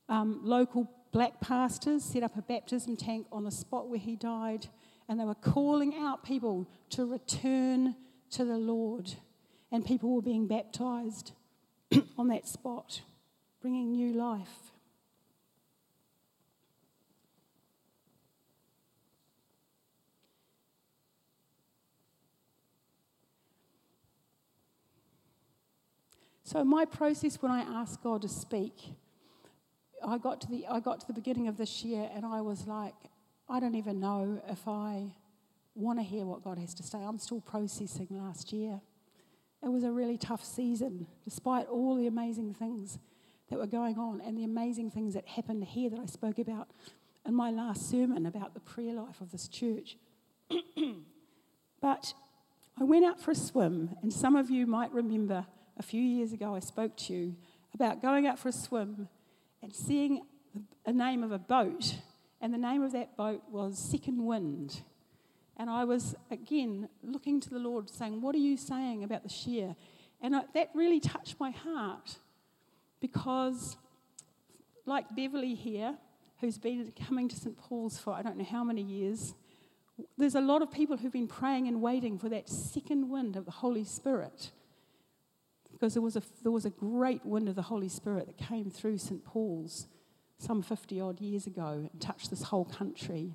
um, 0.09 0.41
local 0.43 0.91
black 1.11 1.41
pastors 1.41 2.05
set 2.05 2.23
up 2.23 2.37
a 2.37 2.43
baptism 2.43 2.97
tank 2.97 3.27
on 3.33 3.45
the 3.45 3.51
spot 3.51 3.89
where 3.89 3.99
he 3.99 4.15
died, 4.15 4.67
and 5.09 5.19
they 5.19 5.25
were 5.25 5.35
calling 5.35 5.95
out 5.97 6.23
people 6.23 6.69
to 6.91 7.07
return 7.07 7.97
to 8.31 8.45
the 8.45 8.59
Lord. 8.59 9.15
And 9.73 9.85
people 9.85 10.15
were 10.15 10.23
being 10.23 10.47
baptized 10.47 11.33
on 12.19 12.29
that 12.29 12.47
spot, 12.47 13.03
bringing 13.63 13.93
new 13.93 14.13
life. 14.13 14.73
So 26.45 26.65
my 26.65 26.85
process 26.85 27.41
when 27.41 27.53
I 27.53 27.61
asked 27.61 28.03
God 28.03 28.23
to 28.23 28.29
speak, 28.29 28.75
I 30.05 30.19
got 30.19 30.41
to 30.43 30.49
the 30.49 30.67
I 30.67 30.81
got 30.81 31.01
to 31.01 31.07
the 31.07 31.13
beginning 31.13 31.49
of 31.49 31.57
this 31.57 31.85
year 31.85 32.11
and 32.15 32.25
I 32.25 32.41
was 32.41 32.67
like, 32.67 32.95
I 33.49 33.61
don't 33.61 33.75
even 33.75 34.01
know 34.01 34.41
if 34.49 34.67
I 34.67 35.13
want 35.75 35.99
to 35.99 36.03
hear 36.03 36.25
what 36.25 36.43
God 36.43 36.59
has 36.59 36.75
to 36.75 36.83
say. 36.83 36.99
I'm 36.99 37.19
still 37.19 37.41
processing 37.41 38.09
last 38.11 38.53
year. 38.53 38.81
It 39.63 39.69
was 39.69 39.85
a 39.85 39.93
really 39.93 40.17
tough 40.17 40.45
season, 40.45 41.07
despite 41.25 41.67
all 41.69 41.97
the 41.97 42.07
amazing 42.07 42.55
things 42.55 42.99
that 43.51 43.59
were 43.59 43.67
going 43.67 43.99
on 43.99 44.21
and 44.23 44.39
the 44.39 44.45
amazing 44.45 44.91
things 44.91 45.15
that 45.15 45.27
happened 45.27 45.65
here 45.65 45.91
that 45.91 46.01
I 46.01 46.07
spoke 46.07 46.39
about 46.39 46.69
in 47.27 47.35
my 47.35 47.51
last 47.51 47.91
sermon 47.91 48.25
about 48.25 48.55
the 48.55 48.61
prayer 48.61 48.95
life 48.95 49.21
of 49.21 49.33
this 49.33 49.49
church. 49.49 49.97
but 51.83 52.15
I 52.79 52.85
went 52.85 53.05
out 53.05 53.21
for 53.21 53.33
a 53.33 53.35
swim, 53.35 53.97
and 54.03 54.13
some 54.13 54.37
of 54.37 54.51
you 54.51 54.67
might 54.67 54.93
remember 54.93 55.47
a 55.79 55.83
few 55.83 56.03
years 56.03 56.33
ago, 56.33 56.55
I 56.55 56.61
spoke 56.61 56.97
to 56.97 57.13
you 57.13 57.37
about 57.75 58.03
going 58.03 58.27
out 58.27 58.39
for 58.39 58.49
a 58.49 58.53
swim 58.53 59.09
and 59.63 59.75
seeing 59.75 60.23
a 60.87 60.93
name 60.93 61.23
of 61.23 61.33
a 61.33 61.39
boat, 61.39 61.97
and 62.41 62.53
the 62.53 62.59
name 62.59 62.83
of 62.83 62.93
that 62.93 63.17
boat 63.17 63.43
was 63.51 63.79
Second 63.79 64.25
Wind. 64.25 64.83
And 65.57 65.69
I 65.69 65.85
was 65.85 66.15
again 66.31 66.89
looking 67.03 67.41
to 67.41 67.51
the 67.51 67.59
Lord, 67.59 67.91
saying, 67.91 68.21
What 68.21 68.35
are 68.35 68.39
you 68.39 68.57
saying 68.57 69.05
about 69.05 69.23
the 69.23 69.29
shear? 69.29 69.77
And 70.23 70.35
I, 70.37 70.43
that 70.55 70.71
really 70.75 71.01
touched 71.01 71.37
my 71.39 71.51
heart 71.51 72.17
because, 73.01 73.77
like 74.87 75.05
Beverly 75.15 75.55
here, 75.55 75.97
who's 76.41 76.59
been 76.59 76.93
coming 77.07 77.29
to 77.29 77.37
St. 77.37 77.57
Paul's 77.57 77.99
for 77.99 78.15
I 78.15 78.23
don't 78.23 78.37
know 78.37 78.45
how 78.45 78.65
many 78.65 78.83
years, 78.83 79.35
there's 80.17 80.35
a 80.35 80.41
lot 80.41 80.63
of 80.63 80.71
people 80.71 80.97
who've 80.97 81.13
been 81.13 81.29
praying 81.29 81.69
and 81.69 81.83
waiting 81.83 82.19
for 82.19 82.29
that 82.31 82.49
second 82.49 83.09
wind 83.11 83.37
of 83.37 83.45
the 83.45 83.51
Holy 83.51 83.85
Spirit 83.85 84.51
because 85.81 85.95
there 85.95 86.03
was, 86.03 86.17
a, 86.17 86.23
there 86.43 86.53
was 86.53 86.67
a 86.67 86.71
great 86.71 87.25
wind 87.25 87.49
of 87.49 87.55
the 87.55 87.63
Holy 87.63 87.89
Spirit 87.89 88.27
that 88.27 88.37
came 88.37 88.71
through 88.71 88.99
St. 88.99 89.25
Paul's 89.25 89.87
some 90.37 90.61
50 90.61 91.01
odd 91.01 91.21
years 91.21 91.47
ago 91.47 91.89
and 91.91 92.01
touched 92.01 92.29
this 92.29 92.43
whole 92.43 92.67
country. 92.67 93.35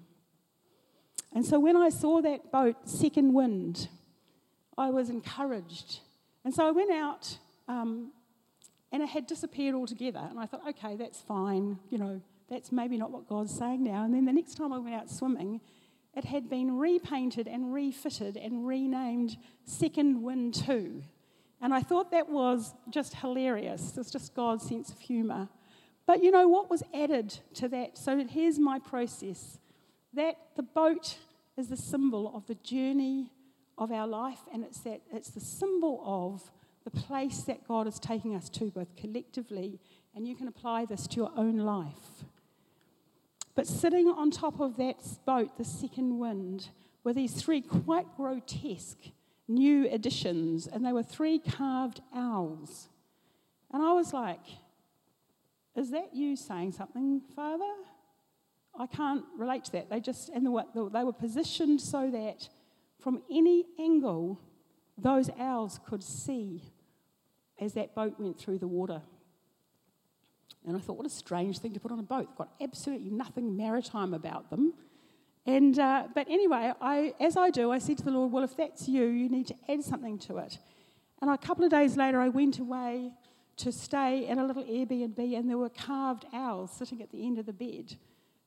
And 1.33 1.43
so 1.43 1.59
when 1.59 1.75
I 1.75 1.89
saw 1.89 2.21
that 2.21 2.51
boat, 2.51 2.75
Second 2.87 3.33
Wind, 3.33 3.89
I 4.77 4.91
was 4.91 5.09
encouraged. 5.09 6.01
And 6.43 6.53
so 6.53 6.67
I 6.67 6.71
went 6.71 6.91
out 6.91 7.37
um, 7.67 8.11
and 8.91 9.01
it 9.01 9.09
had 9.09 9.25
disappeared 9.25 9.73
altogether. 9.73 10.21
And 10.29 10.39
I 10.39 10.45
thought, 10.45 10.67
okay, 10.69 10.95
that's 10.95 11.19
fine. 11.19 11.79
You 11.89 11.97
know, 11.97 12.21
that's 12.47 12.71
maybe 12.71 12.95
not 12.95 13.09
what 13.09 13.27
God's 13.27 13.57
saying 13.57 13.83
now. 13.83 14.03
And 14.03 14.13
then 14.13 14.25
the 14.25 14.33
next 14.33 14.53
time 14.53 14.71
I 14.71 14.77
went 14.77 14.95
out 14.95 15.09
swimming, 15.09 15.61
it 16.15 16.25
had 16.25 16.47
been 16.47 16.77
repainted 16.77 17.47
and 17.47 17.73
refitted 17.73 18.37
and 18.37 18.67
renamed 18.67 19.35
Second 19.65 20.21
Wind 20.21 20.53
2. 20.53 21.01
And 21.61 21.73
I 21.73 21.81
thought 21.81 22.11
that 22.11 22.29
was 22.29 22.73
just 22.89 23.15
hilarious. 23.15 23.97
It's 23.97 24.11
just 24.11 24.35
God's 24.35 24.67
sense 24.67 24.89
of 24.91 24.99
humour. 24.99 25.47
But 26.05 26.21
you 26.21 26.31
know 26.31 26.47
what 26.47 26.69
was 26.69 26.83
added 26.93 27.39
to 27.55 27.67
that? 27.69 27.97
So 27.97 28.23
here's 28.25 28.59
my 28.59 28.79
process 28.79 29.59
that 30.13 30.35
the 30.55 30.63
boat 30.63 31.17
is 31.57 31.67
the 31.67 31.77
symbol 31.77 32.31
of 32.35 32.45
the 32.47 32.55
journey 32.55 33.31
of 33.77 33.91
our 33.91 34.07
life, 34.07 34.39
and 34.53 34.63
it's, 34.63 34.79
that, 34.81 35.01
it's 35.11 35.29
the 35.29 35.41
symbol 35.41 36.01
of 36.05 36.51
the 36.85 36.91
place 36.91 37.41
that 37.41 37.67
God 37.67 37.87
is 37.87 37.99
taking 37.99 38.35
us 38.35 38.47
to, 38.49 38.71
both 38.71 38.95
collectively, 38.95 39.79
and 40.15 40.27
you 40.27 40.35
can 40.35 40.47
apply 40.47 40.85
this 40.85 41.07
to 41.07 41.17
your 41.17 41.31
own 41.35 41.57
life. 41.57 42.23
But 43.55 43.67
sitting 43.67 44.07
on 44.07 44.31
top 44.31 44.59
of 44.59 44.77
that 44.77 44.97
boat, 45.25 45.57
the 45.57 45.65
second 45.65 46.19
wind, 46.19 46.69
were 47.03 47.13
these 47.13 47.33
three 47.33 47.61
quite 47.61 48.07
grotesque 48.15 49.11
new 49.47 49.87
additions, 49.89 50.67
and 50.67 50.85
they 50.85 50.93
were 50.93 51.03
three 51.03 51.39
carved 51.39 52.01
owls. 52.13 52.89
And 53.71 53.83
I 53.83 53.93
was 53.93 54.13
like, 54.13 54.45
Is 55.75 55.91
that 55.91 56.13
you 56.13 56.35
saying 56.35 56.73
something, 56.73 57.21
Father? 57.35 57.73
I 58.77 58.87
can't 58.87 59.23
relate 59.37 59.63
to 59.65 59.71
that. 59.73 59.89
They 59.89 59.99
just, 59.99 60.29
and 60.29 60.45
they 60.45 61.03
were 61.03 61.13
positioned 61.13 61.79
so 61.79 62.11
that 62.11 62.49
from 62.99 63.21
any 63.31 63.65
angle, 63.79 64.39
those 64.97 65.29
owls 65.39 65.79
could 65.87 66.03
see 66.03 66.61
as 67.59 67.73
that 67.73 67.95
boat 67.95 68.19
went 68.19 68.37
through 68.37 68.57
the 68.57 68.67
water. 68.67 69.01
And 70.67 70.75
I 70.75 70.79
thought, 70.79 70.97
what 70.97 71.05
a 71.05 71.11
strange 71.11 71.59
thing 71.59 71.73
to 71.73 71.79
put 71.79 71.91
on 71.91 71.99
a 71.99 72.03
boat. 72.03 72.27
They've 72.29 72.37
got 72.37 72.53
absolutely 72.61 73.11
nothing 73.11 73.55
maritime 73.55 74.13
about 74.13 74.49
them. 74.49 74.73
And, 75.45 75.77
uh, 75.77 76.05
but 76.13 76.27
anyway, 76.29 76.73
I, 76.81 77.13
as 77.19 77.37
I 77.37 77.51
do, 77.51 77.71
I 77.71 77.77
said 77.77 77.97
to 77.99 78.03
the 78.03 78.11
Lord, 78.11 78.31
well, 78.31 78.43
if 78.43 78.57
that's 78.57 78.87
you, 78.87 79.05
you 79.05 79.29
need 79.29 79.47
to 79.47 79.55
add 79.69 79.83
something 79.83 80.17
to 80.19 80.37
it. 80.37 80.57
And 81.21 81.29
a 81.29 81.37
couple 81.37 81.63
of 81.63 81.71
days 81.71 81.95
later, 81.97 82.19
I 82.19 82.29
went 82.29 82.59
away 82.59 83.11
to 83.57 83.71
stay 83.71 84.27
in 84.27 84.39
a 84.39 84.45
little 84.45 84.63
Airbnb, 84.63 85.37
and 85.37 85.49
there 85.49 85.57
were 85.57 85.69
carved 85.69 86.25
owls 86.33 86.71
sitting 86.71 87.01
at 87.01 87.11
the 87.11 87.25
end 87.25 87.37
of 87.37 87.45
the 87.45 87.53
bed. 87.53 87.95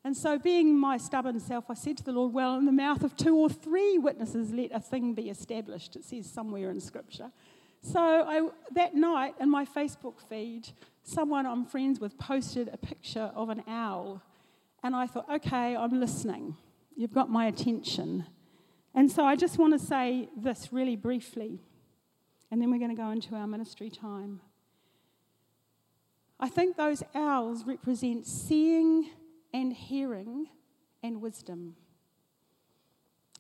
And 0.04 0.16
so, 0.16 0.38
being 0.38 0.78
my 0.78 0.96
stubborn 0.96 1.40
self, 1.40 1.64
I 1.70 1.74
said 1.74 1.96
to 1.98 2.04
the 2.04 2.12
Lord, 2.12 2.32
Well, 2.32 2.56
in 2.56 2.66
the 2.66 2.72
mouth 2.72 3.02
of 3.02 3.16
two 3.16 3.36
or 3.36 3.48
three 3.48 3.98
witnesses, 3.98 4.52
let 4.52 4.70
a 4.72 4.80
thing 4.80 5.14
be 5.14 5.28
established. 5.28 5.96
It 5.96 6.04
says 6.04 6.30
somewhere 6.30 6.70
in 6.70 6.80
Scripture. 6.80 7.30
So, 7.80 8.00
I, 8.00 8.48
that 8.72 8.94
night 8.94 9.34
in 9.40 9.50
my 9.50 9.64
Facebook 9.64 10.20
feed, 10.28 10.68
someone 11.02 11.46
I'm 11.46 11.64
friends 11.64 12.00
with 12.00 12.18
posted 12.18 12.68
a 12.72 12.76
picture 12.76 13.30
of 13.34 13.48
an 13.48 13.62
owl. 13.66 14.22
And 14.82 14.94
I 14.94 15.06
thought, 15.06 15.28
Okay, 15.28 15.74
I'm 15.74 15.98
listening. 15.98 16.56
You've 16.98 17.14
got 17.14 17.30
my 17.30 17.46
attention. 17.46 18.26
And 18.92 19.08
so 19.08 19.24
I 19.24 19.36
just 19.36 19.56
want 19.56 19.72
to 19.72 19.78
say 19.78 20.28
this 20.36 20.72
really 20.72 20.96
briefly, 20.96 21.60
and 22.50 22.60
then 22.60 22.72
we're 22.72 22.80
going 22.80 22.90
to 22.90 23.00
go 23.00 23.10
into 23.10 23.36
our 23.36 23.46
ministry 23.46 23.88
time. 23.88 24.40
I 26.40 26.48
think 26.48 26.76
those 26.76 27.04
owls 27.14 27.64
represent 27.64 28.26
seeing 28.26 29.10
and 29.54 29.72
hearing 29.72 30.48
and 31.00 31.20
wisdom. 31.22 31.76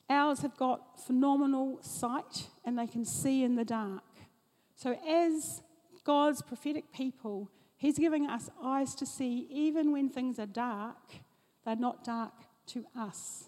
Owls 0.08 0.42
have 0.42 0.56
got 0.56 1.04
phenomenal 1.04 1.80
sight 1.82 2.46
and 2.64 2.78
they 2.78 2.86
can 2.86 3.04
see 3.04 3.42
in 3.42 3.56
the 3.56 3.64
dark. 3.64 4.04
So, 4.76 4.96
as 5.04 5.62
God's 6.04 6.42
prophetic 6.42 6.92
people, 6.92 7.50
He's 7.76 7.98
giving 7.98 8.28
us 8.28 8.50
eyes 8.62 8.94
to 8.94 9.04
see 9.04 9.48
even 9.50 9.90
when 9.90 10.08
things 10.10 10.38
are 10.38 10.46
dark, 10.46 11.14
they're 11.64 11.74
not 11.74 12.04
dark 12.04 12.34
to 12.68 12.84
us 12.96 13.47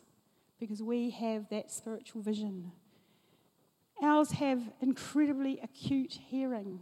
because 0.61 0.83
we 0.83 1.11
have 1.11 1.49
that 1.49 1.73
spiritual 1.73 2.23
vision. 2.23 2.71
Owls 4.03 4.33
have 4.33 4.63
incredibly 4.81 5.59
acute 5.61 6.21
hearing. 6.29 6.81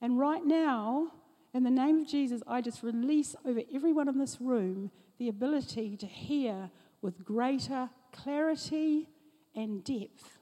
And 0.00 0.18
right 0.18 0.44
now, 0.44 1.12
in 1.52 1.64
the 1.64 1.70
name 1.70 2.00
of 2.00 2.08
Jesus, 2.08 2.42
I 2.46 2.60
just 2.60 2.82
release 2.82 3.34
over 3.44 3.60
everyone 3.74 4.08
in 4.08 4.18
this 4.18 4.40
room 4.40 4.90
the 5.18 5.28
ability 5.28 5.96
to 5.96 6.06
hear 6.06 6.70
with 7.02 7.24
greater 7.24 7.90
clarity 8.12 9.08
and 9.54 9.84
depth 9.84 10.38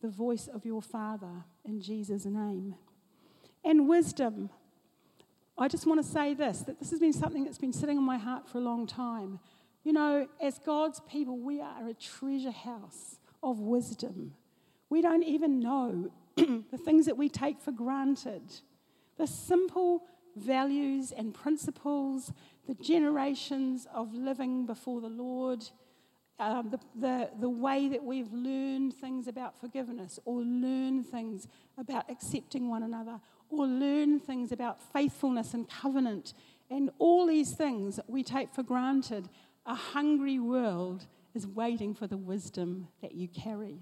the 0.00 0.08
voice 0.08 0.48
of 0.48 0.66
your 0.66 0.82
Father 0.82 1.44
in 1.64 1.80
Jesus' 1.80 2.26
name. 2.26 2.74
And 3.64 3.88
wisdom. 3.88 4.50
I 5.56 5.68
just 5.68 5.86
want 5.86 6.04
to 6.04 6.06
say 6.08 6.34
this 6.34 6.62
that 6.62 6.80
this 6.80 6.90
has 6.90 6.98
been 6.98 7.12
something 7.12 7.44
that's 7.44 7.58
been 7.58 7.72
sitting 7.72 7.96
on 7.96 8.04
my 8.04 8.18
heart 8.18 8.48
for 8.48 8.58
a 8.58 8.62
long 8.62 8.86
time. 8.86 9.38
You 9.84 9.92
know, 9.92 10.28
as 10.40 10.58
God's 10.58 11.00
people, 11.00 11.38
we 11.38 11.60
are 11.60 11.88
a 11.88 11.94
treasure 11.94 12.52
house 12.52 13.18
of 13.42 13.58
wisdom. 13.58 14.34
We 14.90 15.02
don't 15.02 15.24
even 15.24 15.58
know 15.58 16.10
the 16.36 16.78
things 16.84 17.06
that 17.06 17.16
we 17.16 17.28
take 17.28 17.60
for 17.60 17.72
granted. 17.72 18.42
The 19.18 19.26
simple 19.26 20.04
values 20.36 21.12
and 21.12 21.34
principles, 21.34 22.32
the 22.66 22.74
generations 22.74 23.86
of 23.92 24.14
living 24.14 24.66
before 24.66 25.00
the 25.00 25.08
Lord, 25.08 25.64
um, 26.38 26.70
the, 26.70 26.78
the, 26.94 27.30
the 27.40 27.48
way 27.48 27.88
that 27.88 28.02
we've 28.02 28.32
learned 28.32 28.94
things 28.94 29.28
about 29.28 29.60
forgiveness, 29.60 30.18
or 30.24 30.40
learn 30.40 31.04
things 31.04 31.46
about 31.76 32.08
accepting 32.10 32.68
one 32.68 32.82
another, 32.82 33.20
or 33.50 33.66
learn 33.66 34.18
things 34.18 34.52
about 34.52 34.80
faithfulness 34.92 35.54
and 35.54 35.68
covenant, 35.68 36.34
and 36.70 36.90
all 36.98 37.26
these 37.26 37.52
things 37.52 38.00
we 38.08 38.22
take 38.22 38.52
for 38.52 38.62
granted. 38.62 39.28
A 39.66 39.74
hungry 39.74 40.38
world 40.38 41.06
is 41.34 41.46
waiting 41.46 41.94
for 41.94 42.06
the 42.06 42.16
wisdom 42.16 42.88
that 43.00 43.14
you 43.14 43.28
carry. 43.28 43.80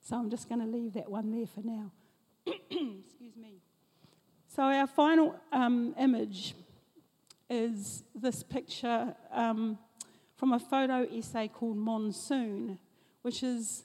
So 0.00 0.16
I'm 0.16 0.30
just 0.30 0.48
going 0.48 0.60
to 0.60 0.66
leave 0.66 0.92
that 0.94 1.10
one 1.10 1.30
there 1.30 1.46
for 1.46 1.62
now. 1.62 1.90
Excuse 2.46 3.36
me. 3.36 3.60
So, 4.54 4.62
our 4.62 4.86
final 4.86 5.34
um, 5.50 5.94
image 5.98 6.54
is 7.50 8.04
this 8.14 8.42
picture 8.42 9.16
um, 9.32 9.78
from 10.36 10.52
a 10.52 10.58
photo 10.58 11.06
essay 11.12 11.48
called 11.48 11.76
Monsoon, 11.76 12.78
which 13.22 13.42
is 13.42 13.84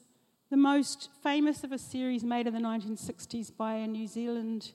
the 0.52 0.58
most 0.58 1.10
famous 1.24 1.64
of 1.64 1.72
a 1.72 1.78
series 1.78 2.24
made 2.24 2.48
in 2.48 2.54
the 2.54 2.60
1960s 2.60 3.56
by 3.56 3.76
a 3.76 3.88
New 3.88 4.08
Zealand 4.08 4.74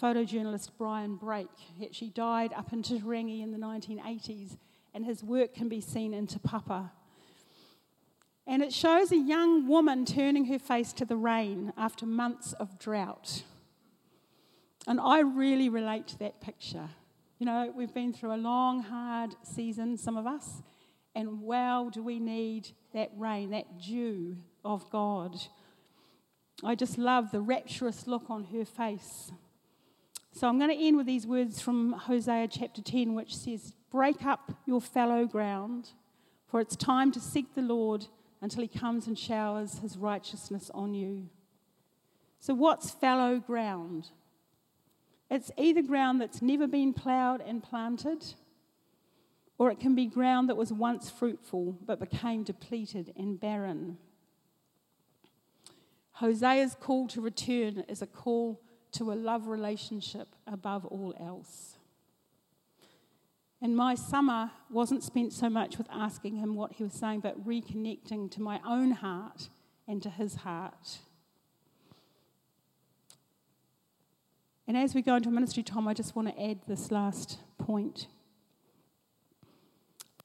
photojournalist, 0.00 0.70
Brian 0.78 1.16
Brake. 1.16 1.48
He 1.56 1.84
actually 1.84 2.10
died 2.10 2.52
up 2.52 2.72
in 2.72 2.82
Titirangi 2.82 3.42
in 3.42 3.52
the 3.52 3.58
1980s, 3.58 4.56
and 4.94 5.04
his 5.04 5.22
work 5.22 5.54
can 5.54 5.68
be 5.68 5.80
seen 5.80 6.14
in 6.14 6.26
Te 6.26 6.38
Papa. 6.38 6.92
And 8.46 8.62
it 8.62 8.72
shows 8.72 9.10
a 9.10 9.16
young 9.16 9.66
woman 9.66 10.04
turning 10.04 10.46
her 10.46 10.58
face 10.58 10.92
to 10.94 11.04
the 11.04 11.16
rain 11.16 11.72
after 11.76 12.06
months 12.06 12.52
of 12.54 12.78
drought. 12.78 13.42
And 14.86 15.00
I 15.00 15.20
really 15.20 15.68
relate 15.68 16.06
to 16.08 16.18
that 16.18 16.40
picture. 16.40 16.90
You 17.38 17.46
know, 17.46 17.72
we've 17.74 17.92
been 17.92 18.12
through 18.12 18.34
a 18.34 18.36
long, 18.36 18.82
hard 18.82 19.34
season, 19.42 19.96
some 19.96 20.16
of 20.16 20.26
us, 20.26 20.62
and 21.14 21.40
wow, 21.40 21.90
do 21.92 22.02
we 22.02 22.18
need 22.18 22.68
that 22.92 23.10
rain, 23.16 23.50
that 23.50 23.80
dew 23.80 24.36
of 24.64 24.88
God. 24.90 25.36
I 26.62 26.74
just 26.74 26.98
love 26.98 27.30
the 27.30 27.40
rapturous 27.40 28.06
look 28.06 28.30
on 28.30 28.44
her 28.44 28.64
face. 28.64 29.32
So 30.32 30.48
I'm 30.48 30.58
going 30.58 30.70
to 30.70 30.84
end 30.84 30.96
with 30.96 31.06
these 31.06 31.26
words 31.26 31.60
from 31.60 31.92
Hosea 31.92 32.48
chapter 32.48 32.82
10, 32.82 33.14
which 33.14 33.36
says, 33.36 33.72
Break 33.94 34.26
up 34.26 34.50
your 34.66 34.80
fallow 34.80 35.24
ground, 35.24 35.90
for 36.48 36.60
it's 36.60 36.74
time 36.74 37.12
to 37.12 37.20
seek 37.20 37.54
the 37.54 37.62
Lord 37.62 38.08
until 38.42 38.62
he 38.62 38.66
comes 38.66 39.06
and 39.06 39.16
showers 39.16 39.78
his 39.78 39.96
righteousness 39.96 40.68
on 40.74 40.94
you. 40.94 41.28
So, 42.40 42.54
what's 42.54 42.90
fallow 42.90 43.38
ground? 43.38 44.08
It's 45.30 45.52
either 45.56 45.80
ground 45.80 46.20
that's 46.20 46.42
never 46.42 46.66
been 46.66 46.92
ploughed 46.92 47.40
and 47.40 47.62
planted, 47.62 48.34
or 49.58 49.70
it 49.70 49.78
can 49.78 49.94
be 49.94 50.06
ground 50.06 50.48
that 50.48 50.56
was 50.56 50.72
once 50.72 51.08
fruitful 51.08 51.78
but 51.86 52.00
became 52.00 52.42
depleted 52.42 53.12
and 53.16 53.38
barren. 53.38 53.98
Hosea's 56.18 56.74
call 56.80 57.06
to 57.06 57.20
return 57.20 57.84
is 57.86 58.02
a 58.02 58.08
call 58.08 58.60
to 58.90 59.12
a 59.12 59.14
love 59.14 59.46
relationship 59.46 60.34
above 60.48 60.84
all 60.84 61.14
else. 61.20 61.73
And 63.64 63.74
my 63.74 63.94
summer 63.94 64.50
wasn't 64.68 65.02
spent 65.02 65.32
so 65.32 65.48
much 65.48 65.78
with 65.78 65.86
asking 65.90 66.36
him 66.36 66.54
what 66.54 66.72
he 66.72 66.82
was 66.84 66.92
saying, 66.92 67.20
but 67.20 67.46
reconnecting 67.46 68.30
to 68.32 68.42
my 68.42 68.60
own 68.62 68.90
heart 68.90 69.48
and 69.88 70.02
to 70.02 70.10
his 70.10 70.34
heart. 70.34 70.98
And 74.68 74.76
as 74.76 74.94
we 74.94 75.00
go 75.00 75.16
into 75.16 75.30
ministry 75.30 75.62
time, 75.62 75.88
I 75.88 75.94
just 75.94 76.14
want 76.14 76.28
to 76.28 76.42
add 76.42 76.60
this 76.68 76.90
last 76.90 77.38
point. 77.56 78.06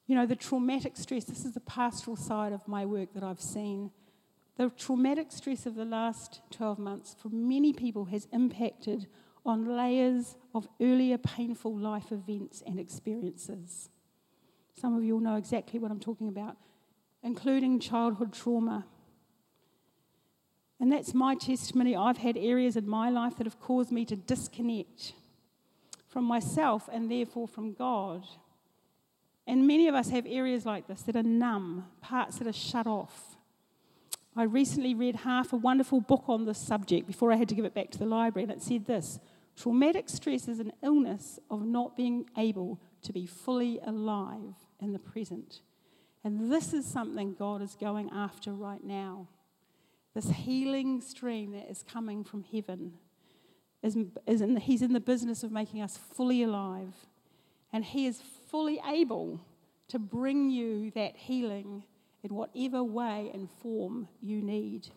You 0.06 0.16
know, 0.16 0.26
the 0.26 0.36
traumatic 0.36 0.98
stress, 0.98 1.24
this 1.24 1.46
is 1.46 1.54
the 1.54 1.60
pastoral 1.60 2.16
side 2.16 2.52
of 2.52 2.68
my 2.68 2.84
work 2.84 3.14
that 3.14 3.22
I've 3.22 3.40
seen. 3.40 3.90
The 4.58 4.68
traumatic 4.68 5.32
stress 5.32 5.64
of 5.64 5.76
the 5.76 5.86
last 5.86 6.42
12 6.50 6.78
months 6.78 7.16
for 7.18 7.30
many 7.30 7.72
people 7.72 8.04
has 8.06 8.28
impacted 8.34 9.06
on 9.44 9.76
layers 9.76 10.36
of 10.54 10.68
earlier 10.80 11.18
painful 11.18 11.76
life 11.76 12.12
events 12.12 12.62
and 12.66 12.78
experiences. 12.78 13.88
Some 14.78 14.96
of 14.96 15.04
you 15.04 15.14
will 15.14 15.20
know 15.20 15.36
exactly 15.36 15.78
what 15.78 15.90
I'm 15.90 16.00
talking 16.00 16.28
about, 16.28 16.56
including 17.22 17.80
childhood 17.80 18.32
trauma 18.32 18.84
and 20.80 20.90
that's 20.90 21.12
my 21.12 21.34
testimony. 21.34 21.94
I've 21.94 22.16
had 22.16 22.38
areas 22.38 22.74
in 22.74 22.88
my 22.88 23.10
life 23.10 23.36
that 23.36 23.46
have 23.46 23.60
caused 23.60 23.92
me 23.92 24.06
to 24.06 24.16
disconnect 24.16 25.12
from 26.08 26.24
myself 26.24 26.88
and 26.90 27.10
therefore 27.10 27.46
from 27.46 27.74
God. 27.74 28.24
And 29.46 29.66
many 29.66 29.88
of 29.88 29.94
us 29.94 30.08
have 30.08 30.26
areas 30.26 30.64
like 30.64 30.86
this 30.86 31.02
that 31.02 31.16
are 31.16 31.22
numb, 31.22 31.84
parts 32.00 32.38
that 32.38 32.48
are 32.48 32.52
shut 32.52 32.86
off. 32.86 33.36
I 34.34 34.44
recently 34.44 34.94
read 34.94 35.16
half 35.16 35.52
a 35.52 35.56
wonderful 35.56 36.00
book 36.00 36.24
on 36.28 36.46
this 36.46 36.58
subject 36.58 37.06
before 37.06 37.30
I 37.30 37.36
had 37.36 37.48
to 37.50 37.54
give 37.54 37.66
it 37.66 37.74
back 37.74 37.90
to 37.90 37.98
the 37.98 38.06
library, 38.06 38.44
and 38.44 38.52
it 38.52 38.62
said 38.62 38.86
this 38.86 39.18
Traumatic 39.60 40.08
stress 40.08 40.48
is 40.48 40.60
an 40.60 40.72
illness 40.82 41.38
of 41.50 41.66
not 41.66 41.96
being 41.96 42.26
able 42.38 42.80
to 43.02 43.12
be 43.12 43.26
fully 43.26 43.78
alive 43.84 44.54
in 44.80 44.92
the 44.92 44.98
present. 44.98 45.60
And 46.24 46.50
this 46.50 46.72
is 46.72 46.86
something 46.86 47.34
God 47.38 47.60
is 47.60 47.76
going 47.78 48.10
after 48.10 48.52
right 48.52 48.82
now 48.82 49.28
this 50.14 50.30
healing 50.30 51.00
stream 51.00 51.52
that 51.52 51.70
is 51.70 51.84
coming 51.84 52.24
from 52.24 52.44
heaven. 52.52 52.94
Is, 53.82 53.96
is 54.26 54.40
in, 54.40 54.56
he's 54.56 54.82
in 54.82 54.92
the 54.92 55.00
business 55.00 55.42
of 55.42 55.52
making 55.52 55.80
us 55.80 55.96
fully 55.96 56.42
alive. 56.42 56.94
And 57.72 57.84
He 57.84 58.06
is 58.06 58.20
fully 58.48 58.80
able 58.86 59.40
to 59.88 59.98
bring 59.98 60.50
you 60.50 60.90
that 60.92 61.16
healing 61.16 61.84
in 62.22 62.34
whatever 62.34 62.82
way 62.82 63.30
and 63.32 63.48
form 63.62 64.08
you 64.20 64.42
need. 64.42 64.88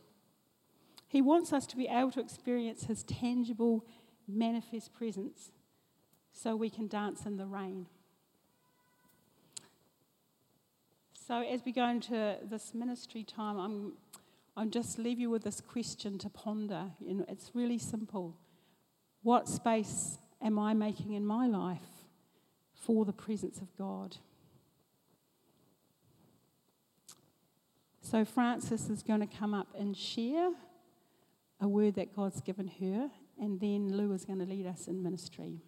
He 1.08 1.22
wants 1.22 1.54
us 1.54 1.68
to 1.68 1.78
be 1.78 1.88
able 1.88 2.12
to 2.12 2.20
experience 2.20 2.86
His 2.86 3.04
tangible, 3.04 3.86
manifest 4.28 4.94
presence 4.94 5.52
so 6.32 6.56
we 6.56 6.70
can 6.70 6.88
dance 6.88 7.26
in 7.26 7.38
the 7.38 7.46
rain. 7.46 7.88
So, 11.28 11.42
as 11.42 11.64
we 11.66 11.72
go 11.72 11.88
into 11.88 12.38
this 12.44 12.74
ministry 12.74 13.24
time, 13.24 13.58
I'm 13.58 13.94
I'll 14.56 14.68
just 14.68 15.00
leave 15.00 15.20
you 15.20 15.32
with 15.32 15.44
this 15.44 15.62
question 15.62 16.20
to 16.20 16.30
ponder. 16.30 16.92
You 17.00 17.16
know, 17.16 17.26
it's 17.28 17.52
really 17.56 17.80
simple. 17.80 18.36
What 19.24 19.48
space 19.48 20.20
am 20.42 20.60
I 20.60 20.74
making 20.74 21.14
in 21.14 21.26
my 21.26 21.48
life 21.48 21.80
for 22.76 23.04
the 23.04 23.14
presence 23.14 23.60
of 23.62 23.76
God? 23.78 24.18
So, 28.02 28.26
Frances 28.26 28.90
is 28.90 29.02
going 29.02 29.22
to 29.22 29.38
come 29.38 29.54
up 29.56 29.70
and 29.78 29.98
share 29.98 30.52
a 31.60 31.68
word 31.68 31.96
that 31.96 32.16
God's 32.16 32.42
given 32.42 32.68
her, 32.80 33.10
and 33.40 33.60
then 33.60 33.96
Lou 33.96 34.14
is 34.14 34.26
going 34.26 34.40
to 34.40 34.46
lead 34.46 34.66
us 34.66 34.88
in 34.88 35.04
ministry. 35.04 35.62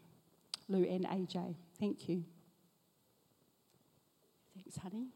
Lou 0.68 0.84
and 0.84 1.06
AJ. 1.06 1.56
Thank 1.80 2.10
you. 2.10 2.24
Thanks, 4.56 4.78
honey. 4.78 5.08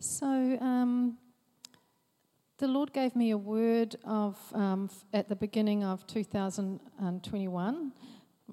So, 0.00 0.26
um, 0.60 1.18
the 2.58 2.68
Lord 2.68 2.92
gave 2.92 3.16
me 3.16 3.30
a 3.30 3.38
word 3.38 3.96
of 4.04 4.38
um, 4.54 4.88
at 5.12 5.28
the 5.28 5.36
beginning 5.36 5.82
of 5.82 6.06
2021 6.06 7.92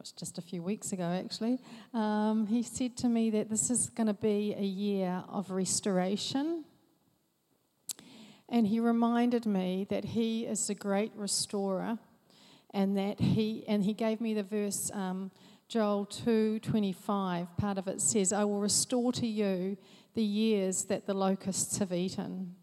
just 0.10 0.38
a 0.38 0.42
few 0.42 0.64
weeks 0.64 0.94
ago 0.94 1.04
actually. 1.04 1.60
Um, 1.94 2.48
he 2.48 2.64
said 2.64 2.98
to 2.98 3.08
me 3.08 3.30
that 3.32 3.50
this 3.50 3.70
is 3.70 3.90
going 3.90 4.08
to 4.08 4.14
be 4.14 4.56
a 4.58 4.64
year 4.64 5.24
of 5.30 5.52
restoration. 5.52 6.66
And 8.50 8.68
he 8.68 8.80
reminded 8.80 9.46
me 9.46 9.86
that 9.90 10.04
he 10.04 10.46
is 10.46 10.68
the 10.68 10.76
great 10.76 11.14
restorer, 11.16 11.98
and 12.74 12.98
that 12.98 13.20
he 13.20 13.64
and 13.68 13.84
he 13.84 13.94
gave 13.94 14.20
me 14.20 14.34
the 14.34 14.44
verse 14.44 14.92
um, 14.94 15.32
Joel 15.70 16.06
2:25. 16.06 17.48
Part 17.58 17.78
of 17.78 17.88
it 17.88 18.02
says, 18.02 18.34
"I 18.34 18.44
will 18.44 18.60
restore 18.60 19.14
to 19.14 19.26
you 19.26 19.78
the 20.16 20.24
years 20.24 20.84
that 20.86 21.06
the 21.06 21.14
locusts 21.14 21.78
have 21.78 21.94
eaten." 21.94 22.56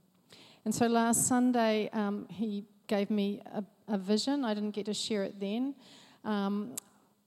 And 0.66 0.74
so 0.74 0.86
last 0.86 1.26
Sunday, 1.26 1.88
um, 1.94 2.26
he 2.28 2.66
gave 2.86 3.08
me 3.08 3.40
a, 3.46 3.64
a, 3.88 3.96
vision. 3.96 4.44
I 4.44 4.52
didn't 4.52 4.72
get 4.72 4.84
to 4.86 4.94
share 4.94 5.24
it 5.24 5.40
then. 5.40 5.74
Um, 6.24 6.74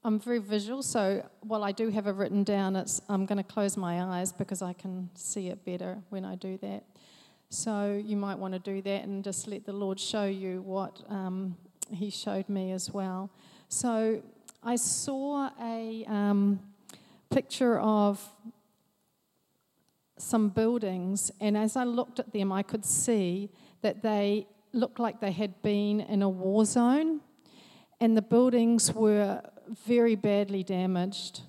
I'm 0.04 0.18
very 0.18 0.40
visual, 0.40 0.82
so 0.82 1.24
while 1.42 1.62
I 1.62 1.70
do 1.70 1.88
have 1.90 2.08
it 2.08 2.16
written 2.16 2.42
down, 2.42 2.74
it's, 2.74 3.00
I'm 3.08 3.24
going 3.24 3.36
to 3.38 3.44
close 3.44 3.76
my 3.76 4.02
eyes 4.02 4.32
because 4.32 4.60
I 4.60 4.72
can 4.72 5.08
see 5.14 5.46
it 5.46 5.64
better 5.64 5.98
when 6.10 6.24
I 6.24 6.34
do 6.34 6.58
that. 6.58 6.82
So 7.50 8.02
you 8.04 8.16
might 8.16 8.36
want 8.36 8.52
to 8.54 8.58
do 8.58 8.82
that 8.82 9.04
and 9.04 9.22
just 9.22 9.46
let 9.46 9.64
the 9.64 9.72
Lord 9.72 10.00
show 10.00 10.24
you 10.24 10.60
what 10.62 11.04
um, 11.08 11.56
He 11.88 12.10
showed 12.10 12.48
me 12.48 12.72
as 12.72 12.90
well. 12.90 13.30
So 13.68 14.20
I 14.64 14.74
saw 14.74 15.50
a 15.62 16.04
um, 16.08 16.58
picture 17.30 17.78
of 17.78 18.20
some 20.18 20.48
buildings, 20.48 21.30
and 21.40 21.56
as 21.56 21.76
I 21.76 21.84
looked 21.84 22.18
at 22.18 22.32
them, 22.32 22.50
I 22.50 22.64
could 22.64 22.84
see 22.84 23.50
that 23.82 24.02
they 24.02 24.48
looked 24.72 24.98
like 24.98 25.20
they 25.20 25.30
had 25.30 25.62
been 25.62 26.00
in 26.00 26.22
a 26.22 26.28
war 26.28 26.64
zone, 26.64 27.20
and 28.00 28.16
the 28.16 28.22
buildings 28.22 28.92
were 28.92 29.40
very 29.86 30.14
badly 30.14 30.62
damaged. 30.62 31.42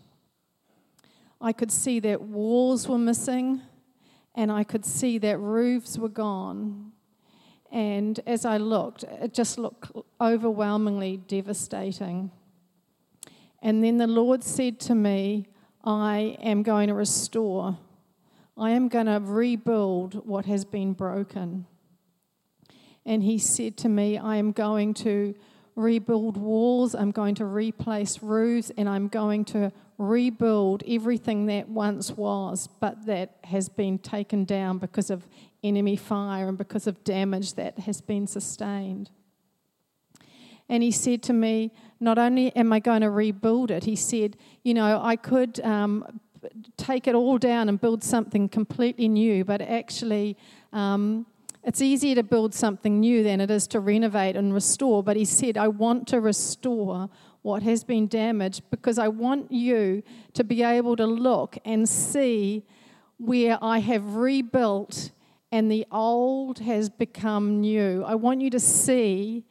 I 1.42 1.52
could 1.52 1.72
see 1.72 2.00
that 2.02 2.22
walls 2.22 2.88
were 2.88 2.98
missing, 2.98 3.62
and 4.36 4.52
I 4.52 4.64
could 4.64 4.86
see 4.86 5.18
that 5.20 5.38
roofs 5.38 5.98
were 5.98 6.10
gone. 6.10 6.92
And 7.72 8.20
as 8.26 8.46
I 8.46 8.58
looked, 8.58 9.04
it 9.04 9.34
just 9.34 9.58
looked 9.58 9.92
overwhelmingly 10.22 11.18
devastating. 11.18 12.32
And 13.62 13.84
then 13.84 13.98
the 13.98 14.08
Lord 14.08 14.44
said 14.44 14.80
to 14.82 14.96
me, 14.96 15.48
I 15.84 16.38
am 16.42 16.64
going 16.64 16.88
to 16.88 16.94
restore 16.94 17.78
I 18.58 18.72
am 18.72 18.88
going 18.88 19.08
to 19.08 19.20
rebuild 19.20 20.26
what 20.28 20.46
has 20.46 20.64
been 20.64 20.94
broken. 20.94 21.66
And 23.06 23.24
he 23.24 23.40
said 23.40 23.78
to 23.78 23.90
me, 23.90 24.18
I 24.18 24.36
am 24.36 24.52
going 24.52 24.94
to 24.96 25.34
rebuild 25.76 26.38
walls, 26.38 26.96
I'm 26.96 27.12
going 27.12 27.36
to 27.36 27.46
replace 27.46 28.22
roofs, 28.22 28.72
and 28.78 28.88
I'm 28.88 29.08
going 29.08 29.46
to 29.46 29.72
rebuild 29.98 30.84
everything 30.88 31.46
that 31.48 31.70
once 31.70 32.12
was, 32.12 32.68
but 32.80 33.06
that 33.06 33.38
has 33.46 33.70
been 33.70 33.98
taken 34.00 34.46
down 34.46 34.78
because 34.78 35.10
of 35.10 35.28
enemy 35.64 35.96
fire 35.96 36.48
and 36.48 36.58
because 36.58 36.88
of 36.88 37.04
damage 37.04 37.54
that 37.54 37.80
has 37.80 38.02
been 38.02 38.28
sustained. 38.28 39.10
And 40.70 40.82
he 40.84 40.92
said 40.92 41.22
to 41.24 41.34
me, 41.34 41.72
Not 42.00 42.18
only 42.18 42.56
am 42.56 42.72
I 42.74 42.80
going 42.80 43.02
to 43.02 43.10
rebuild 43.10 43.72
it, 43.72 43.84
he 43.84 43.96
said, 43.96 44.38
You 44.64 44.74
know, 44.74 45.02
I 45.02 45.16
could 45.16 45.60
um, 45.62 46.20
take 46.78 47.08
it 47.08 47.16
all 47.16 47.38
down 47.38 47.70
and 47.70 47.80
build 47.80 48.04
something 48.04 48.50
completely 48.50 49.08
new, 49.08 49.46
but 49.46 49.62
actually, 49.62 50.38
um, 50.72 51.26
it's 51.64 51.82
easier 51.82 52.16
to 52.16 52.24
build 52.24 52.54
something 52.54 53.00
new 53.00 53.24
than 53.24 53.40
it 53.40 53.50
is 53.50 53.68
to 53.68 53.80
renovate 53.80 54.36
and 54.36 54.54
restore. 54.54 55.02
But 55.02 55.16
he 55.16 55.24
said, 55.24 55.58
I 55.58 55.70
want 55.70 56.08
to 56.10 56.20
restore 56.20 57.10
what 57.42 57.64
has 57.64 57.84
been 57.84 58.08
damaged 58.08 58.64
because 58.70 58.98
I 58.98 59.08
want 59.08 59.52
you 59.52 60.04
to 60.34 60.44
be 60.44 60.62
able 60.64 60.96
to 60.98 61.06
look 61.06 61.58
and 61.64 61.88
see 61.88 62.66
where 63.18 63.58
I 63.62 63.80
have 63.80 64.16
rebuilt 64.16 65.12
and 65.52 65.72
the 65.72 65.86
old 65.92 66.60
has 66.60 66.90
become 66.90 67.62
new. 67.62 68.04
I 68.04 68.16
want 68.16 68.42
you 68.42 68.50
to 68.50 68.60
see 68.60 69.46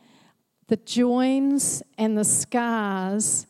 the 0.67 0.77
joins 0.77 1.83
and 1.97 2.19
the 2.19 2.25
scars 2.25 3.47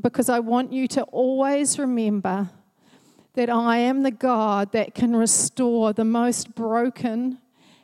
because 0.00 0.28
I 0.28 0.38
want 0.38 0.72
you 0.72 0.86
to 0.88 1.02
always 1.04 1.78
remember 1.78 2.50
that 3.34 3.50
I 3.50 3.78
am 3.78 4.02
the 4.02 4.10
God 4.10 4.72
that 4.72 4.94
can 4.94 5.14
restore 5.16 5.92
the 5.92 6.04
most 6.04 6.54
broken 6.54 7.38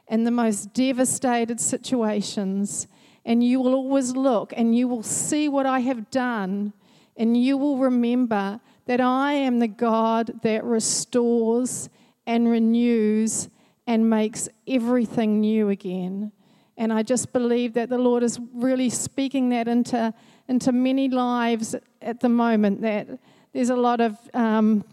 and 0.08 0.26
the 0.26 0.30
most 0.30 0.72
devastated 0.72 1.60
situations. 1.60 2.86
And 3.24 3.42
you 3.42 3.60
will 3.60 3.74
always 3.74 4.12
look 4.16 4.52
and 4.56 4.76
you 4.76 4.88
will 4.88 5.02
see 5.02 5.48
what 5.48 5.66
I 5.66 5.80
have 5.80 6.10
done, 6.10 6.72
and 7.16 7.36
you 7.36 7.56
will 7.56 7.78
remember 7.78 8.60
that 8.86 9.00
I 9.00 9.34
am 9.34 9.58
the 9.58 9.68
God 9.68 10.40
that 10.42 10.64
restores 10.64 11.88
and 12.26 12.48
renews 12.48 13.48
and 13.86 14.08
makes 14.08 14.48
everything 14.66 15.40
new 15.40 15.68
again. 15.68 16.32
And 16.76 16.92
I 16.92 17.02
just 17.02 17.32
believe 17.32 17.74
that 17.74 17.90
the 17.90 17.98
Lord 17.98 18.22
is 18.22 18.40
really 18.54 18.90
speaking 18.90 19.50
that 19.50 19.68
into, 19.68 20.12
into 20.48 20.72
many 20.72 21.08
lives 21.08 21.76
at 22.00 22.20
the 22.20 22.28
moment, 22.28 22.80
that 22.82 23.08
there's 23.52 23.70
a 23.70 23.76
lot 23.76 24.00
of. 24.00 24.16
Um, 24.34 24.84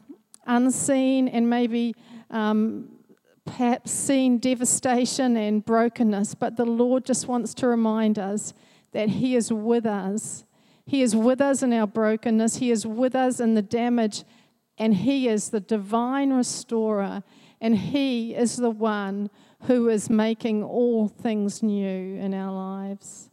unseen 0.50 1.28
and 1.28 1.50
maybe 1.50 1.95
um, 2.32 2.89
perhaps 3.49 3.91
seen 3.91 4.38
devastation 4.38 5.35
and 5.35 5.65
brokenness, 5.65 6.35
but 6.35 6.55
the 6.55 6.65
Lord 6.65 7.03
just 7.03 7.27
wants 7.27 7.53
to 7.55 7.67
remind 7.67 8.19
us 8.19 8.53
that 8.91 9.09
He 9.09 9.35
is 9.35 9.51
with 9.51 9.88
us. 9.88 10.43
He 10.85 11.01
is 11.01 11.15
with 11.15 11.41
us 11.41 11.63
in 11.63 11.73
our 11.73 11.88
brokenness, 11.88 12.57
He 12.57 12.69
is 12.69 12.85
with 12.85 13.15
us 13.15 13.39
in 13.39 13.55
the 13.55 13.62
damage, 13.63 14.23
and 14.77 14.93
He 14.93 15.27
is 15.27 15.49
the 15.49 15.59
divine 15.59 16.31
restorer, 16.31 17.23
and 17.59 17.75
He 17.75 18.35
is 18.35 18.55
the 18.55 18.69
one 18.69 19.31
who 19.63 19.89
is 19.89 20.09
making 20.09 20.63
all 20.63 21.07
things 21.07 21.63
new 21.63 22.15
in 22.17 22.33
our 22.35 22.53
lives. 22.53 23.28